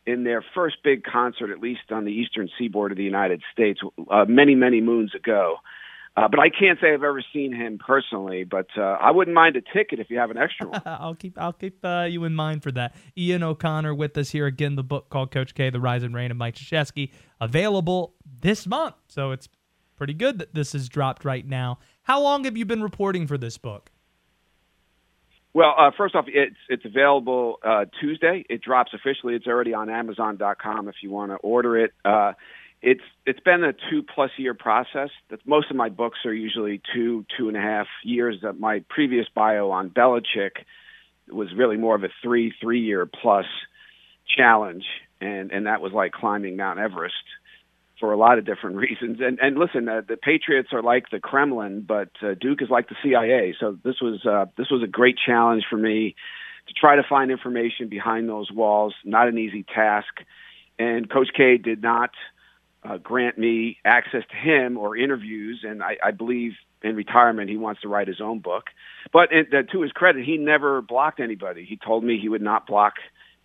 [0.06, 3.80] in their first big concert, at least on the eastern seaboard of the United States,
[4.10, 5.56] uh, many, many moons ago.
[6.14, 8.44] Uh, but I can't say I've ever seen him personally.
[8.44, 10.82] But uh, I wouldn't mind a ticket if you have an extra one.
[10.86, 12.94] I'll keep I'll keep uh, you in mind for that.
[13.16, 14.76] Ian O'Connor with us here again.
[14.76, 18.96] The book called Coach K: The Rise and Reign of Mike Krzyzewski, available this month.
[19.08, 19.48] So it's
[19.96, 21.78] pretty good that this is dropped right now.
[22.02, 23.91] How long have you been reporting for this book?
[25.54, 28.44] Well, uh, first off, it's it's available uh, Tuesday.
[28.48, 29.34] It drops officially.
[29.34, 31.92] It's already on Amazon.com if you want to order it.
[32.04, 32.32] Uh,
[32.80, 35.10] it's it's been a two plus year process.
[35.30, 38.38] That most of my books are usually two two and a half years.
[38.42, 40.64] That my previous bio on Belichick
[41.30, 43.46] was really more of a three three year plus
[44.36, 44.84] challenge,
[45.20, 47.14] and and that was like climbing Mount Everest
[48.00, 49.18] for a lot of different reasons.
[49.20, 52.88] And and listen, uh, the Patriots are like the Kremlin, but uh, Duke is like
[52.88, 53.54] the CIA.
[53.58, 56.14] So this was uh, this was a great challenge for me
[56.68, 58.94] to try to find information behind those walls.
[59.04, 60.20] Not an easy task,
[60.78, 62.10] and Coach K did not
[62.84, 67.56] uh, grant me access to him or interviews, and I, I believe in retirement he
[67.56, 68.64] wants to write his own book.
[69.12, 71.64] But it, uh, to his credit, he never blocked anybody.
[71.64, 72.94] He told me he would not block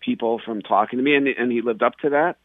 [0.00, 2.36] people from talking to me, and, and he lived up to that.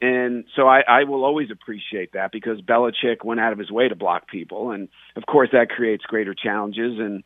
[0.00, 3.88] And so I, I will always appreciate that because Belichick went out of his way
[3.88, 6.98] to block people, and of course that creates greater challenges.
[6.98, 7.24] And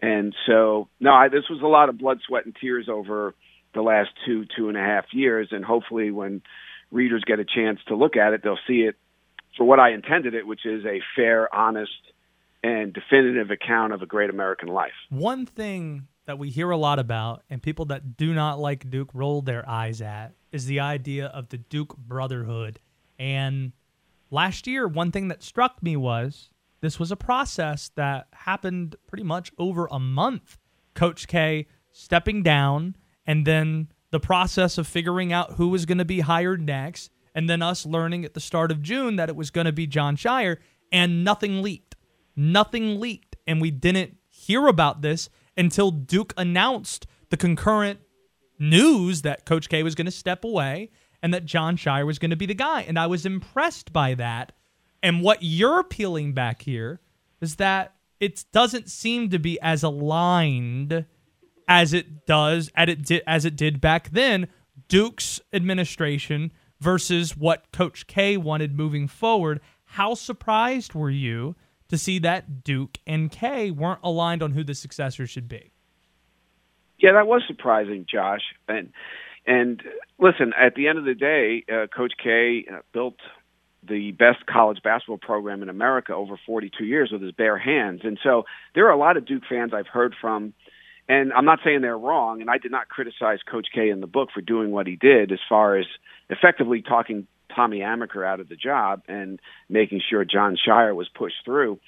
[0.00, 3.34] and so no, I, this was a lot of blood, sweat, and tears over
[3.74, 6.42] the last two two and a half years, and hopefully when
[6.90, 8.96] readers get a chance to look at it, they'll see it
[9.56, 11.92] for what I intended it, which is a fair, honest,
[12.62, 14.92] and definitive account of a great American life.
[15.08, 19.10] One thing that we hear a lot about and people that do not like Duke
[19.12, 22.78] roll their eyes at is the idea of the Duke brotherhood.
[23.18, 23.72] And
[24.30, 26.50] last year, one thing that struck me was
[26.80, 30.58] this was a process that happened pretty much over a month.
[30.94, 32.96] Coach K stepping down,
[33.26, 37.48] and then the process of figuring out who was going to be hired next, and
[37.48, 40.16] then us learning at the start of June that it was going to be Jon
[40.16, 40.58] Scheyer,
[40.90, 41.96] and nothing leaked.
[42.36, 43.36] Nothing leaked.
[43.46, 48.00] And we didn't hear about this until Duke announced the concurrent
[48.58, 50.90] news that Coach K was going to step away
[51.22, 52.82] and that Jon Scheyer was going to be the guy.
[52.82, 54.52] And I was impressed by that.
[55.02, 57.00] And what you're peeling back here
[57.40, 61.06] is that it doesn't seem to be as aligned
[61.66, 64.48] as it does as it did, back then.
[64.88, 69.60] Duke's administration versus what Coach K wanted moving forward.
[69.84, 71.56] How surprised were you
[71.92, 75.70] to see that Duke and K weren't aligned on who the successor should be?
[76.98, 78.42] Yeah, that was surprising, Josh.
[78.66, 78.92] And
[79.46, 79.82] and
[80.18, 83.16] listen, at the end of the day, uh, Coach K uh, built
[83.86, 88.00] the best college basketball program in America over 42 years with his bare hands.
[88.04, 90.54] And so there are a lot of Duke fans I've heard from
[91.08, 94.06] and I'm not saying they're wrong, and I did not criticize Coach K in the
[94.06, 95.86] book for doing what he did as far as
[96.30, 101.44] effectively talking Tommy Amaker out of the job and making sure Jon Scheyer was pushed
[101.44, 101.78] through.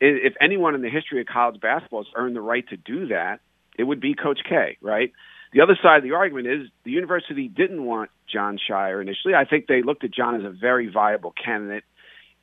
[0.00, 3.40] If anyone in the history of college basketball has earned the right to do that,
[3.78, 5.12] it would be Coach K, right?
[5.52, 9.34] The other side of the argument is the university didn't want Jon Scheyer initially.
[9.34, 11.84] I think they looked at John as a very viable candidate,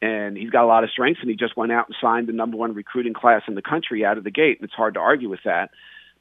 [0.02, 2.34] and he's got a lot of strengths, and he just went out and signed the
[2.34, 5.02] number one recruiting class in the country out of the gate, and it's hard to
[5.02, 5.72] argue with that.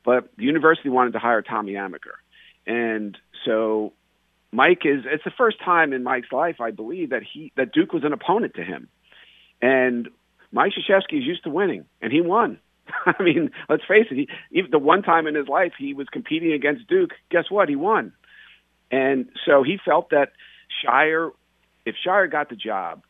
[0.04, 2.18] But the university wanted to hire Tommy Amaker.
[2.66, 3.92] And so
[4.52, 7.92] Mike is it's the first time in Mike's life, I believe, that he that Duke
[7.92, 8.88] was an opponent to him.
[9.62, 10.08] And
[10.52, 12.58] Mike Krzyzewski is used to winning, and he won.
[13.06, 14.16] I mean, let's face it.
[14.16, 17.68] He, even the one time in his life he was competing against Duke, guess what?
[17.68, 18.12] He won.
[18.90, 20.32] And so he felt that
[20.84, 21.30] Scheyer,
[21.86, 23.02] if Scheyer got the job,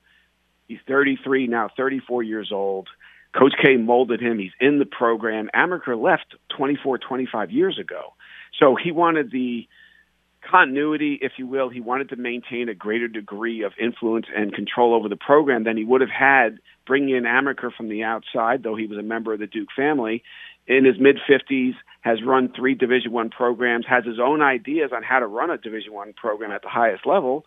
[0.68, 2.88] he's 33 now, 34 years old.
[3.32, 4.38] Coach K molded him.
[4.38, 5.48] He's in the program.
[5.54, 8.12] Amaker left 24, 25 years ago.
[8.58, 9.68] So he wanted the
[10.48, 11.68] continuity, if you will.
[11.68, 15.76] He wanted to maintain a greater degree of influence and control over the program than
[15.76, 19.32] he would have had bringing in Amaker from the outside, though he was a member
[19.32, 20.22] of the Duke family.
[20.66, 25.02] In his mid 50s, has run three Division One programs, has his own ideas on
[25.02, 27.44] how to run a Division One program at the highest level,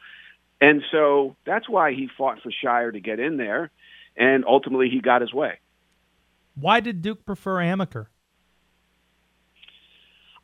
[0.60, 3.72] and so that's why he fought for Scheyer to get in there,
[4.16, 5.60] and ultimately he got his way.
[6.56, 8.08] Why did Duke prefer Amaker?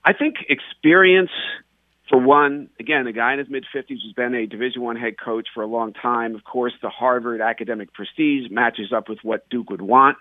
[0.04, 1.32] I think experience,
[2.10, 2.70] for one.
[2.80, 5.64] Again, a guy in his mid fifties who's been a Division One head coach for
[5.64, 6.36] a long time.
[6.36, 10.18] Of course, the Harvard academic prestige matches up with what Duke would want,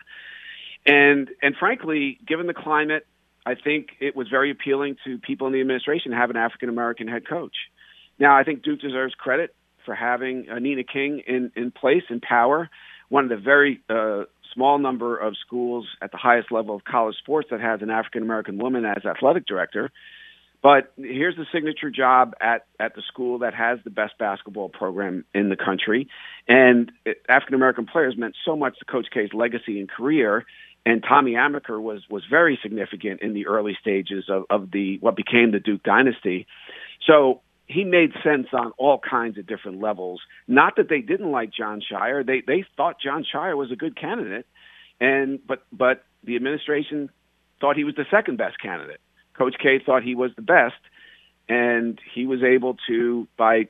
[0.87, 3.07] and and frankly, given the climate,
[3.47, 6.69] I think it was very appealing to people in the administration to have an African
[6.69, 7.57] American head coach.
[8.19, 12.21] Now, I think Duke deserves credit for having uh, Nina King in in place in
[12.21, 12.69] power,
[13.09, 17.17] one of the very uh, small number of schools at the highest level of college
[17.17, 19.91] sports that has an African American woman as athletic director.
[20.63, 25.25] But here's the signature job at, at the school that has the best basketball program
[25.33, 26.09] in the country.
[26.49, 26.91] And
[27.29, 30.45] African American players meant so much to Coach K's legacy and career.
[30.85, 35.15] And Tommy Amaker was, was very significant in the early stages of, of the what
[35.15, 36.47] became the Duke dynasty.
[37.07, 40.21] So he made sense on all kinds of different levels.
[40.49, 42.27] Not that they didn't like Jon Scheyer.
[42.27, 44.47] they they thought Jon Scheyer was a good candidate,
[45.01, 47.11] and but but the administration
[47.61, 49.01] thought he was the second best candidate.
[49.39, 50.75] Coach K thought he was the best,
[51.49, 53.69] and he was able to by.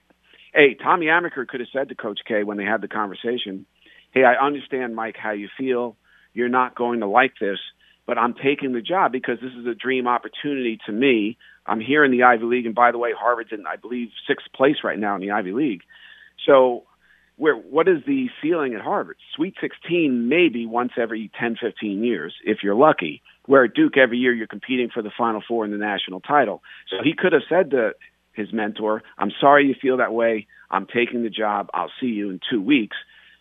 [0.54, 3.66] Hey, Tommy Amaker could have said to Coach K when they had the conversation,
[4.12, 5.96] "Hey, I understand, Mike, how you feel.
[6.32, 7.58] You're not going to like this,
[8.06, 11.36] but I'm taking the job because this is a dream opportunity to me.
[11.66, 14.46] I'm here in the Ivy League, and by the way, Harvard's in, I believe, sixth
[14.54, 15.82] place right now in the Ivy League.
[16.46, 16.84] So,
[17.36, 19.18] where what is the ceiling at Harvard?
[19.36, 23.22] Sweet 16, maybe once every 10, 15 years, if you're lucky.
[23.48, 26.62] Where at Duke, every year you're competing for the Final Four and the national title.
[26.90, 27.92] So he could have said to
[28.32, 30.46] his mentor, "I'm sorry you feel that way.
[30.70, 31.70] I'm taking the job.
[31.72, 32.96] I'll see you in two weeks."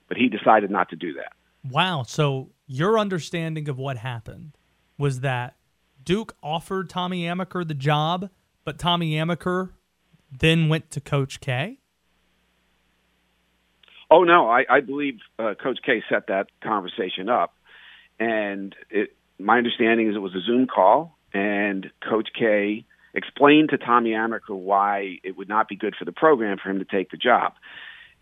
[0.08, 1.34] But he decided not to do that.
[1.70, 2.04] Wow.
[2.04, 4.58] So your understanding of what happened
[4.98, 5.58] was that
[6.02, 8.30] Duke offered Tommy Amaker the job,
[8.64, 9.72] but Tommy Amaker
[10.32, 11.80] then went to Coach K?
[14.10, 17.56] Oh no, I, I believe uh, Coach K set that conversation up,
[18.22, 23.78] and it, my understanding is it was a Zoom call, and Coach K explained to
[23.78, 27.12] Tommy Amaker why it would not be good for the program for him to take
[27.12, 27.54] the job.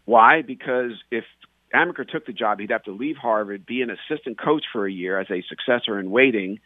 [0.05, 0.41] Why?
[0.41, 1.25] Because if
[1.73, 4.91] Amaker took the job, he'd have to leave Harvard, be an assistant coach for a
[4.91, 6.59] year as a successor in waiting,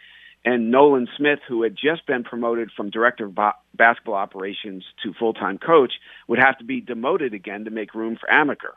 [0.45, 5.14] and Nolan Smith, who had just been promoted from director of ba- basketball operations to
[5.14, 5.93] full time coach,
[6.28, 8.74] would have to be demoted again to make room for Amaker.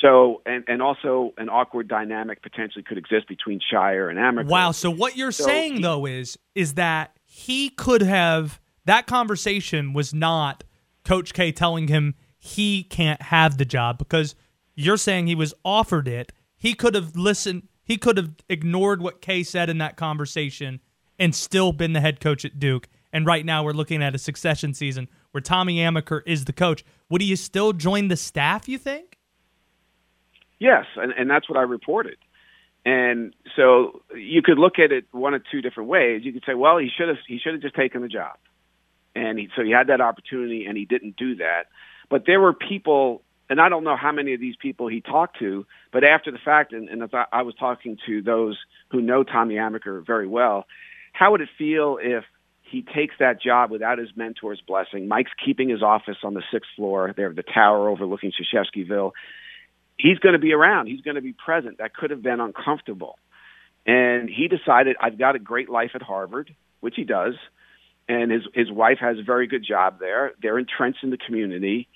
[0.00, 4.46] So, and, and also an awkward dynamic potentially could exist between Scheyer and Amaker.
[4.48, 4.72] Wow.
[4.72, 9.92] So what you're So saying he- though is is that he could have that conversation
[9.94, 10.64] was not
[11.04, 14.34] Coach K telling him he can't have the job because
[14.74, 16.30] you're saying he was offered it.
[16.56, 17.68] He could have listened.
[17.82, 20.80] He could have ignored what K said in that conversation
[21.18, 22.88] and still been the head coach at Duke.
[23.12, 26.84] And right now we're looking at a succession season where Tommy Amaker is the coach.
[27.08, 28.68] Would he still join the staff?
[28.68, 29.15] You think?
[30.58, 32.16] Yes, and, and that's what I reported.
[32.84, 36.22] And so you could look at it one of two different ways.
[36.24, 38.36] You could say, well, he should have he should have just taken the job,
[39.14, 41.64] and he, so he had that opportunity, and he didn't do that.
[42.08, 45.40] But there were people, and I don't know how many of these people he talked
[45.40, 48.56] to, but after the fact, and, and I, was talking to those
[48.90, 50.66] who know Tommy Amaker very well,
[51.12, 52.22] how would it feel if
[52.62, 55.08] he takes that job without his mentor's blessing?
[55.08, 57.12] Mike's keeping his office on the sixth floor.
[57.16, 59.10] They have the tower overlooking Krzyzewskiville
[59.98, 60.86] he's going to be around.
[60.86, 61.78] He's going to be present.
[61.78, 63.18] That could have been uncomfortable.
[63.86, 67.34] And he decided, I've got a great life at Harvard, which he does.
[68.08, 70.32] And his, his wife has a very good job there.
[70.40, 71.88] They're entrenched in the community.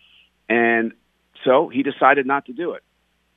[0.48, 0.92] And
[1.44, 2.82] so he decided not to do it.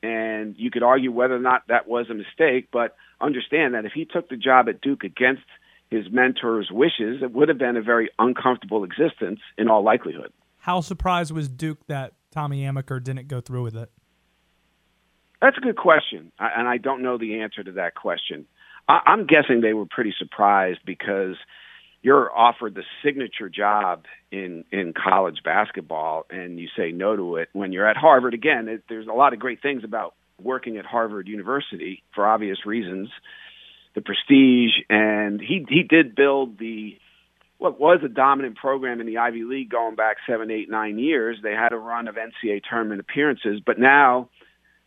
[0.02, 3.92] And you could argue whether or not that was a mistake, but understand that if
[3.92, 5.44] he took the job at Duke against
[5.90, 10.32] his mentor's wishes, it would have been a very uncomfortable existence in all likelihood.
[10.58, 13.90] How surprised was Duke that Tommy Amaker didn't go through with it?
[15.44, 18.46] That's a good question, and I don't know the answer to that question.
[18.88, 21.36] I'm guessing they were pretty surprised because
[22.00, 27.50] you're offered the signature job in in college basketball, and you say no to it
[27.52, 28.32] when you're at Harvard.
[28.32, 32.64] Again, it, there's a lot of great things about working at Harvard University for obvious
[32.64, 33.10] reasons,
[33.94, 36.96] the prestige, and he he did build the
[37.58, 41.36] what was a dominant program in the Ivy League going back seven, eight, nine years.
[41.42, 44.30] They had a run of NCAA tournament appearances, but now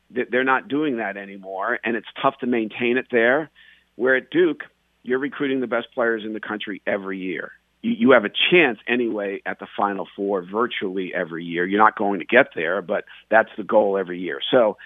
[0.09, 3.49] they're not doing that anymore, and it's tough to maintain it there.
[3.95, 4.61] Where at Duke,
[5.03, 7.51] you're recruiting the best players in the country every year.
[7.81, 11.65] You, you have a chance anyway at the Final Four virtually every year.
[11.65, 14.39] You're not going to get there, but that's the goal every year.
[14.51, 14.77] So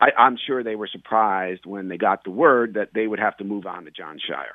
[0.00, 3.36] I, I'm sure they were surprised when they got the word that they would have
[3.38, 4.54] to move on to Jon Scheyer.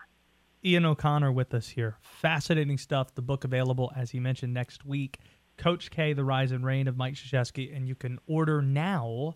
[0.66, 1.98] Ian O'Connor with us here.
[2.02, 3.14] Fascinating stuff.
[3.16, 5.20] The book available, as he mentioned, next week.
[5.58, 9.36] Coach K, The Rise and Reign of Mike Krzyzewski, and you can order now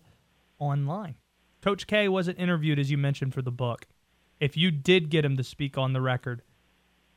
[0.62, 1.16] online.
[1.60, 3.86] Coach K wasn't interviewed, as you mentioned, for the book.
[4.40, 6.42] If you did get him to speak on the record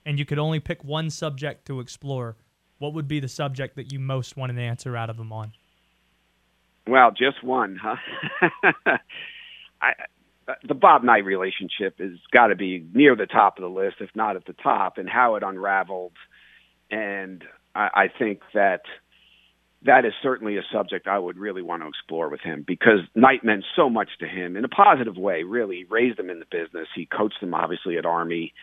[0.06, 2.38] and you could only pick one subject to explore,
[2.78, 5.54] what would be the subject that you most want an answer out of him on?
[6.88, 7.96] Well, just one, huh?
[9.82, 9.94] I,
[10.68, 14.10] the Bob Knight relationship has got to be near the top of the list, if
[14.16, 16.14] not at the top, and how it unraveled.
[16.92, 17.44] And
[17.74, 18.82] I, I think that
[19.86, 23.44] that is certainly a subject I would really want to explore with him because Knight
[23.44, 25.78] meant so much to him in a positive way, really.
[25.78, 26.88] He raised him in the business.
[26.96, 28.54] He coached him, obviously, at Army.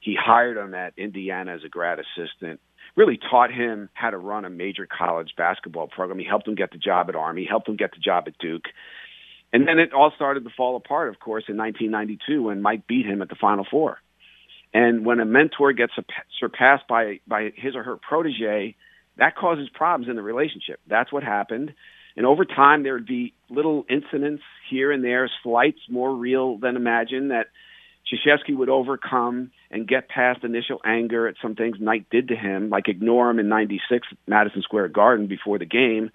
[0.00, 2.60] He hired him at Indiana as a grad assistant,
[2.96, 6.18] really taught him how to run a major college basketball program.
[6.18, 8.64] He helped him get the job at Army, helped him get the job at Duke.
[9.52, 13.06] And then it all started to fall apart, of course, in 1992 when Mike beat
[13.06, 13.98] him at the Final Four.
[14.74, 15.92] And when a mentor gets
[16.40, 18.74] surpassed by, by his or her protege,
[19.18, 20.80] that causes problems in the relationship.
[20.86, 21.74] That's what happened.
[22.16, 26.76] And over time, there would be little incidents here and there, slights more real than
[26.76, 27.46] imagined, that
[28.06, 32.68] Krzyzewski would overcome and get past initial anger at some things Knight did to him,
[32.68, 36.10] like ignore him in 96 at Madison Square Garden before the game.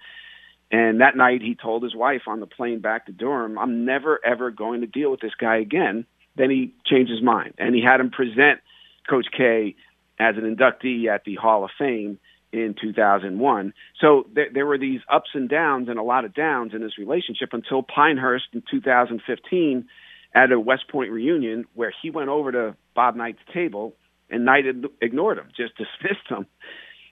[0.70, 4.20] And that night, he told his wife on the plane back to Durham, I'm never,
[4.24, 6.04] ever going to deal with this guy again.
[6.36, 8.60] Then he changed his mind, and he had him present
[9.08, 9.74] Coach K
[10.20, 12.18] as an inductee at the Hall of Fame
[12.52, 13.72] in 2001.
[14.00, 16.98] So there, there were these ups and downs and a lot of downs in this
[16.98, 19.88] relationship until Pinehurst in 2015
[20.34, 23.94] at a West Point reunion where he went over to Bob Knight's table
[24.30, 24.64] and Knight
[25.00, 26.46] ignored him, just dismissed him.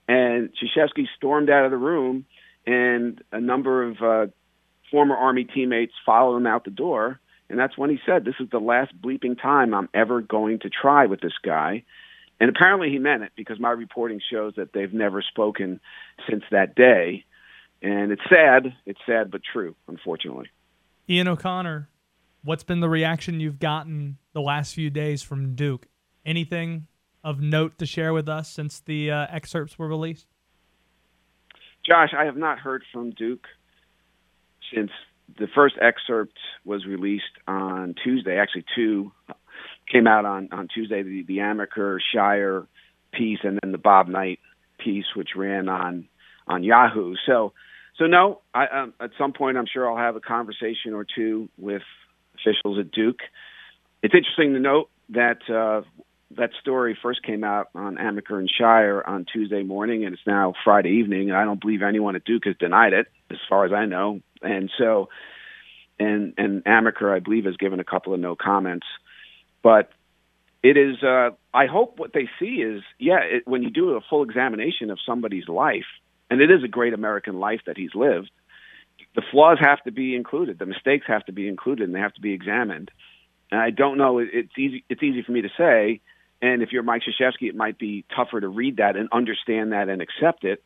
[0.08, 2.26] And Krzyzewski stormed out of the room,
[2.64, 4.26] and a number of uh,
[4.90, 7.20] former Army teammates followed him out the door.
[7.48, 10.70] And that's when he said, This is the last bleeping time I'm ever going to
[10.70, 11.84] try with this guy.
[12.38, 15.80] And apparently he meant it because my reporting shows that they've never spoken
[16.28, 17.24] since that day.
[17.82, 18.74] And it's sad.
[18.84, 20.50] It's sad, but true, unfortunately.
[21.08, 21.88] Ian O'Connor,
[22.44, 25.86] what's been the reaction you've gotten the last few days from Duke?
[26.24, 26.88] Anything
[27.22, 30.26] of note to share with us since the uh, excerpts were released?
[31.84, 33.46] Josh, I have not heard from Duke
[34.74, 34.90] since
[35.38, 38.38] the first excerpt was released on Tuesday.
[38.38, 39.12] Actually, two
[39.90, 41.02] came out on on Tuesday.
[41.02, 42.66] The, the Amaker Scheyer
[43.12, 44.40] piece, and then the Bob Knight
[44.78, 46.08] piece, which ran on
[46.46, 47.14] on Yahoo.
[47.26, 47.52] So
[47.98, 51.48] so no, I, um, at some point I'm sure I'll have a conversation or two
[51.58, 51.82] with
[52.34, 53.20] officials at Duke.
[54.02, 55.82] It's interesting to note that uh,
[56.36, 60.52] that story first came out on Amaker and Scheyer on Tuesday morning, and it's now
[60.64, 61.30] Friday evening.
[61.30, 64.20] And I don't believe anyone at Duke has denied it, as far as I know.
[64.42, 65.08] And so,
[65.98, 68.86] and and Amaker, I believe, has given a couple of no comments.
[69.66, 69.90] But
[70.62, 71.02] it is.
[71.02, 74.92] Uh, I hope what they see is, yeah, it, when you do a full examination
[74.92, 75.90] of somebody's life,
[76.30, 78.30] and it is a great American life that he's lived.
[79.16, 80.60] The flaws have to be included.
[80.60, 82.92] The mistakes have to be included, and they have to be examined.
[83.50, 84.20] And I don't know.
[84.20, 84.84] It's easy.
[84.88, 86.00] It's easy for me to say.
[86.40, 89.88] And if you're Mike Krzyzewski, it might be tougher to read that and understand that
[89.88, 90.62] and accept it.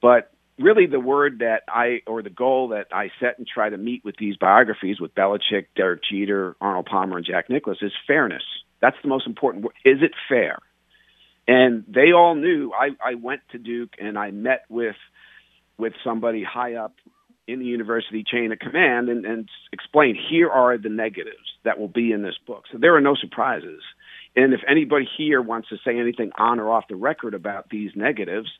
[0.00, 3.76] But really, the word that I or the goal that I set and try to
[3.76, 8.42] meet with these biographies with Belichick, Derek Jeter, Arnold Palmer, and Jack Nicklaus is fairness.
[8.80, 9.74] That's the most important word.
[9.84, 10.58] Is it fair?
[11.46, 12.72] And they all knew.
[12.72, 14.96] I, I went to Duke and I met with
[15.78, 16.94] with somebody high up
[17.46, 21.88] in the university chain of command and, and explain here are the negatives that will
[21.88, 22.64] be in this book.
[22.70, 23.80] So there are no surprises.
[24.36, 27.92] And if anybody here wants to say anything on or off the record about these
[27.94, 28.50] negatives,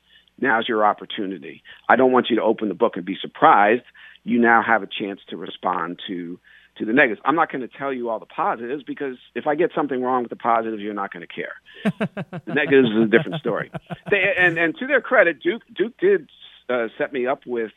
[0.41, 1.63] now's your opportunity.
[1.89, 3.85] I don't want you to open the book and be surprised.
[4.25, 6.39] You now have a chance to respond to
[6.79, 7.21] to the negatives.
[7.25, 10.23] I'm not going to tell you all the positives because if I get something wrong
[10.23, 11.55] with the positives, you're not going to care.
[12.47, 13.71] the negatives is a different story.
[14.11, 16.31] They, and and to their credit, Duke Duke did
[16.69, 17.73] uh, set me up with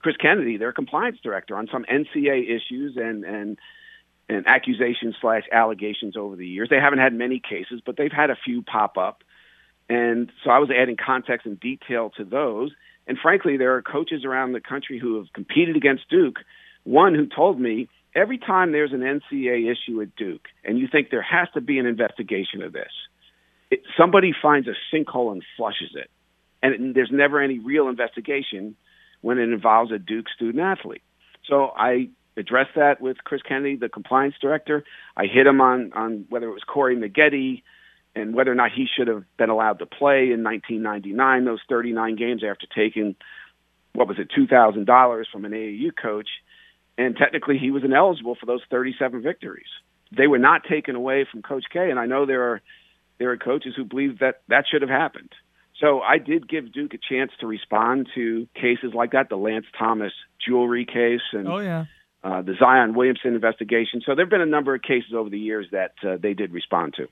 [0.00, 3.58] Chris Kennedy, their compliance director, on some NCAA issues and and
[4.28, 6.68] and accusations slash allegations over the years.
[6.68, 9.22] They haven't had many cases, but they've had a few pop up.
[9.88, 12.72] And so I was adding context and detail to those.
[13.06, 16.36] And frankly, there are coaches around the country who have competed against Duke.
[16.84, 21.10] One who told me every time there's an NCAA issue at Duke and you think
[21.10, 22.92] there has to be an investigation of this,
[23.70, 26.10] it, somebody finds a sinkhole and flushes it.
[26.62, 28.76] And it, there's never any real investigation
[29.20, 31.02] when it involves a Duke student athlete.
[31.48, 34.84] So I addressed that with Chris Kennedy, the compliance director.
[35.16, 37.62] I hit him on on whether it was Corey Maggette
[38.18, 42.16] and whether or not he should have been allowed to play in 1999 those 39
[42.16, 43.14] games after taking
[43.94, 46.28] what was it two thousand dollars from an AAU coach,
[46.96, 49.66] and technically he was ineligible for those 37 victories.
[50.16, 52.62] They were not taken away from Coach K, and I know there are
[53.18, 55.32] there are coaches who believe that that should have happened.
[55.80, 59.66] So I did give Duke a chance to respond to cases like that, the Lance
[59.78, 60.12] Thomas
[60.44, 61.86] jewelry case, and oh yeah,
[62.22, 64.02] uh, the Zion Williamson investigation.
[64.04, 66.52] So there have been a number of cases over the years that uh, they did
[66.52, 67.08] respond to.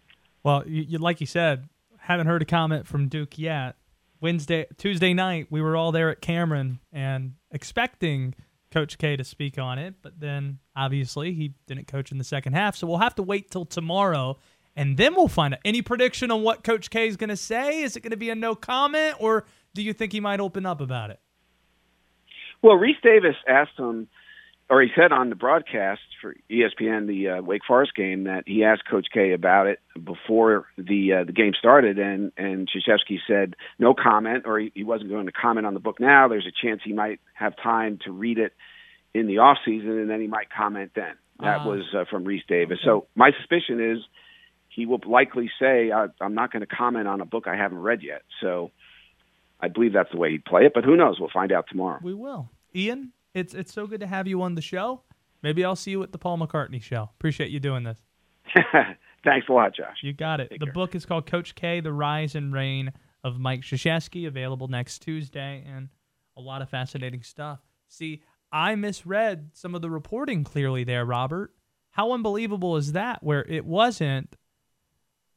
[0.46, 1.68] Well, you, you, like you said,
[1.98, 3.74] haven't heard a comment from Duke yet.
[4.20, 8.32] Wednesday, Tuesday night, we were all there at Cameron and expecting
[8.70, 12.52] Coach K to speak on it, but then obviously he didn't coach in the second
[12.52, 12.76] half.
[12.76, 14.38] So we'll have to wait till tomorrow
[14.76, 15.60] and then we'll find out.
[15.64, 17.82] Any prediction on what Coach K is going to say?
[17.82, 20.64] Is it going to be a no comment, or do you think he might open
[20.64, 21.18] up about it?
[22.62, 24.06] Well, Rece Davis asked him,
[24.68, 28.64] or he said on the broadcast for ESPN, the uh, Wake Forest game, that he
[28.64, 33.54] asked Coach K about it before the uh, the game started, and and Krzyzewski said
[33.78, 36.28] no comment, or he, he wasn't going to comment on the book now.
[36.28, 38.54] There's a chance he might have time to read it
[39.14, 41.14] in the off season, and then he might comment then.
[41.40, 42.78] That uh, was uh, from Rece Davis.
[42.80, 42.86] Okay.
[42.86, 43.98] So my suspicion is
[44.68, 47.78] he will likely say, I, "I'm not going to comment on a book I haven't
[47.78, 48.72] read yet." So
[49.60, 50.72] I believe that's the way he'd play it.
[50.74, 51.20] But who knows?
[51.20, 52.00] We'll find out tomorrow.
[52.02, 52.48] We will.
[52.74, 55.02] Ian, it's it's so good to have you on the show.
[55.42, 57.10] Maybe I'll see you at the Paul McCartney show.
[57.18, 57.98] Appreciate you doing this.
[59.24, 59.98] Thanks a lot, Josh.
[60.02, 60.50] You got it.
[60.50, 60.72] Take the care.
[60.72, 65.64] book is called Coach K: The Rise and Reign of Mike Krzyzewski, available next Tuesday,
[65.66, 65.90] and
[66.36, 67.60] a lot of fascinating stuff.
[67.88, 71.52] See, I misread some of the reporting clearly there, Robert.
[71.90, 73.22] How unbelievable is that?
[73.22, 74.36] Where it wasn't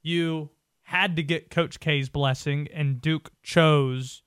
[0.02, 0.52] you
[0.84, 4.24] had to get Coach K's blessing and Duke chose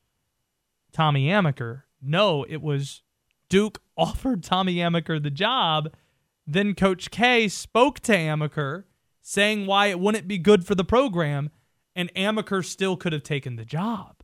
[0.93, 1.83] Tommy Amaker.
[2.01, 3.03] No, it was
[3.53, 5.93] Duke offered Tommy Amaker the job.
[6.47, 8.85] Then Coach K spoke to Amaker
[9.21, 11.51] saying why it wouldn't be good for the program,
[11.95, 14.22] and Amaker still could have taken the job.